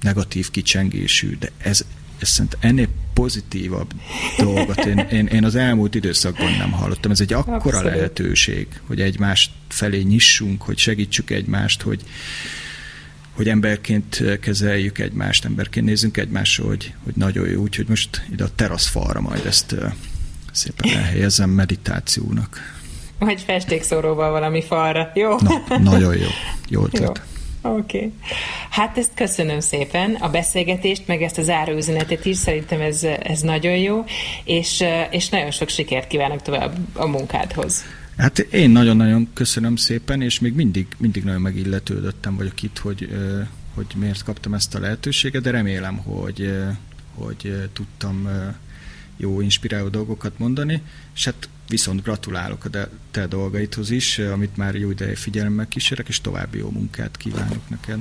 negatív 0.00 0.50
kicsengésű, 0.50 1.36
de 1.38 1.50
ez, 1.58 1.84
ez 2.18 2.28
szerint 2.28 2.56
ennél 2.60 2.88
pozitívabb 3.14 3.92
dolgot 4.38 4.84
én, 4.84 4.98
én, 4.98 5.26
én 5.26 5.44
az 5.44 5.54
elmúlt 5.54 5.94
időszakban 5.94 6.52
nem 6.52 6.70
hallottam. 6.70 7.10
Ez 7.10 7.20
egy 7.20 7.32
akkora 7.32 7.54
Abszolút. 7.54 7.82
lehetőség, 7.82 8.66
hogy 8.86 9.00
egymást 9.00 9.50
felé 9.68 10.00
nyissunk, 10.00 10.62
hogy 10.62 10.78
segítsük 10.78 11.30
egymást, 11.30 11.82
hogy, 11.82 12.02
hogy 13.38 13.48
emberként 13.48 14.22
kezeljük 14.40 14.98
egymást, 14.98 15.44
emberként 15.44 15.86
nézzünk 15.86 16.16
egymásra, 16.16 16.64
hogy, 16.64 16.94
hogy 17.04 17.14
nagyon 17.16 17.48
jó. 17.48 17.60
Úgyhogy 17.60 17.88
most 17.88 18.22
ide 18.32 18.44
a 18.44 18.48
teraszfalra 18.54 19.20
majd 19.20 19.46
ezt 19.46 19.74
szépen 20.52 20.90
elhelyezem 20.96 21.50
meditációnak. 21.50 22.76
Vagy 23.18 23.40
festékszóróval 23.40 24.30
valami 24.30 24.62
falra, 24.62 25.10
jó? 25.14 25.36
Na, 25.40 25.78
nagyon 25.78 26.16
jó. 26.16 26.26
Jó 26.68 26.84
ötlet. 26.84 27.22
Oké. 27.62 27.96
Okay. 27.96 28.12
Hát 28.70 28.98
ezt 28.98 29.10
köszönöm 29.14 29.60
szépen, 29.60 30.14
a 30.14 30.28
beszélgetést, 30.28 31.06
meg 31.06 31.22
ezt 31.22 31.38
az 31.38 31.48
áraüzenetet 31.48 32.24
is, 32.24 32.36
szerintem 32.36 32.80
ez, 32.80 33.04
ez 33.22 33.40
nagyon 33.40 33.76
jó, 33.76 34.04
és, 34.44 34.84
és 35.10 35.28
nagyon 35.28 35.50
sok 35.50 35.68
sikert 35.68 36.06
kívánok 36.06 36.42
tovább 36.42 36.76
a 36.92 37.06
munkádhoz. 37.06 37.84
Hát 38.18 38.38
én 38.38 38.70
nagyon-nagyon 38.70 39.28
köszönöm 39.32 39.76
szépen, 39.76 40.22
és 40.22 40.40
még 40.40 40.54
mindig, 40.54 40.86
mindig 40.96 41.24
nagyon 41.24 41.40
megilletődöttem 41.40 42.36
vagyok 42.36 42.62
itt, 42.62 42.78
hogy, 42.78 43.08
hogy 43.74 43.86
miért 43.96 44.22
kaptam 44.22 44.54
ezt 44.54 44.74
a 44.74 44.80
lehetőséget, 44.80 45.42
de 45.42 45.50
remélem, 45.50 45.96
hogy, 45.96 46.52
hogy 47.14 47.68
tudtam 47.72 48.28
jó, 49.16 49.40
inspiráló 49.40 49.88
dolgokat 49.88 50.38
mondani, 50.38 50.82
és 51.14 51.24
hát 51.24 51.48
viszont 51.68 52.02
gratulálok 52.02 52.64
a 52.64 52.88
te 53.10 53.26
dolgaithoz 53.26 53.90
is, 53.90 54.18
amit 54.18 54.56
már 54.56 54.74
jó 54.74 54.90
ideje 54.90 55.14
figyelemmel 55.14 55.68
kísérek, 55.68 56.08
és 56.08 56.20
további 56.20 56.58
jó 56.58 56.70
munkát 56.70 57.16
kívánok 57.16 57.68
neked. 57.68 57.98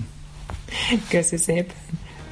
Köszi 1.09 1.37
szépen! 1.37 1.75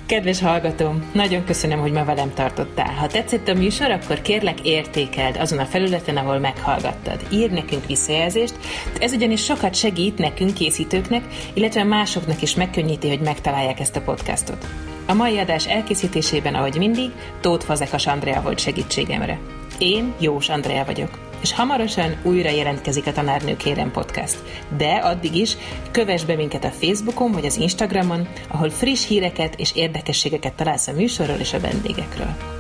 Kedves 0.06 0.42
hallgatóm, 0.42 1.12
nagyon 1.14 1.46
köszönöm, 1.46 1.80
hogy 1.80 1.92
ma 1.92 2.06
velem 2.06 2.34
tartottál. 2.34 2.94
Ha 2.94 3.08
tetszett 3.08 3.48
a 3.48 3.54
műsor, 3.54 3.92
akkor 3.92 4.22
kérlek 4.22 4.60
értékeld 4.62 5.38
azon 5.38 5.60
a 5.60 5.66
felületen, 5.66 6.18
ahol 6.18 6.40
meghallgattad. 6.40 7.28
Ír 7.32 7.52
nekünk 7.52 7.86
visszajelzést, 7.86 8.60
ez 9.00 9.14
ugyanis 9.14 9.44
sokat 9.44 9.76
segít 9.76 10.18
nekünk 10.18 10.54
készítőknek, 10.54 11.24
illetve 11.54 11.84
másoknak 11.84 12.42
is 12.42 12.56
megkönnyíti, 12.56 13.08
hogy 13.08 13.20
megtalálják 13.20 13.80
ezt 13.80 13.96
a 13.96 14.02
podcastot. 14.02 14.68
A 15.08 15.14
mai 15.14 15.38
adás 15.38 15.68
elkészítésében, 15.68 16.56
ahogy 16.56 16.76
mindig, 16.78 17.12
Tóth 17.42 17.66
Fazekas 17.66 18.08
Andrea 18.08 18.42
volt 18.42 18.60
segítségemre. 18.60 19.40
Én 19.78 20.14
Jós 20.20 20.50
Andrea 20.50 20.86
vagyok 20.86 21.20
és 21.46 21.54
hamarosan 21.54 22.16
újra 22.24 22.50
jelentkezik 22.50 23.08
a 23.08 23.12
Tanárnő 23.12 23.56
Kérem 23.58 23.92
Podcast. 23.92 24.38
De 24.78 24.94
addig 24.96 25.36
is 25.36 25.58
kövess 25.92 26.24
be 26.24 26.36
minket 26.36 26.64
a 26.64 26.72
Facebookon 26.72 27.32
vagy 27.32 27.46
az 27.46 27.58
Instagramon, 27.58 28.28
ahol 28.48 28.70
friss 28.70 29.08
híreket 29.08 29.60
és 29.60 29.76
érdekességeket 29.76 30.54
találsz 30.54 30.88
a 30.88 30.94
műsorról 30.94 31.38
és 31.38 31.54
a 31.54 31.60
vendégekről. 31.60 32.55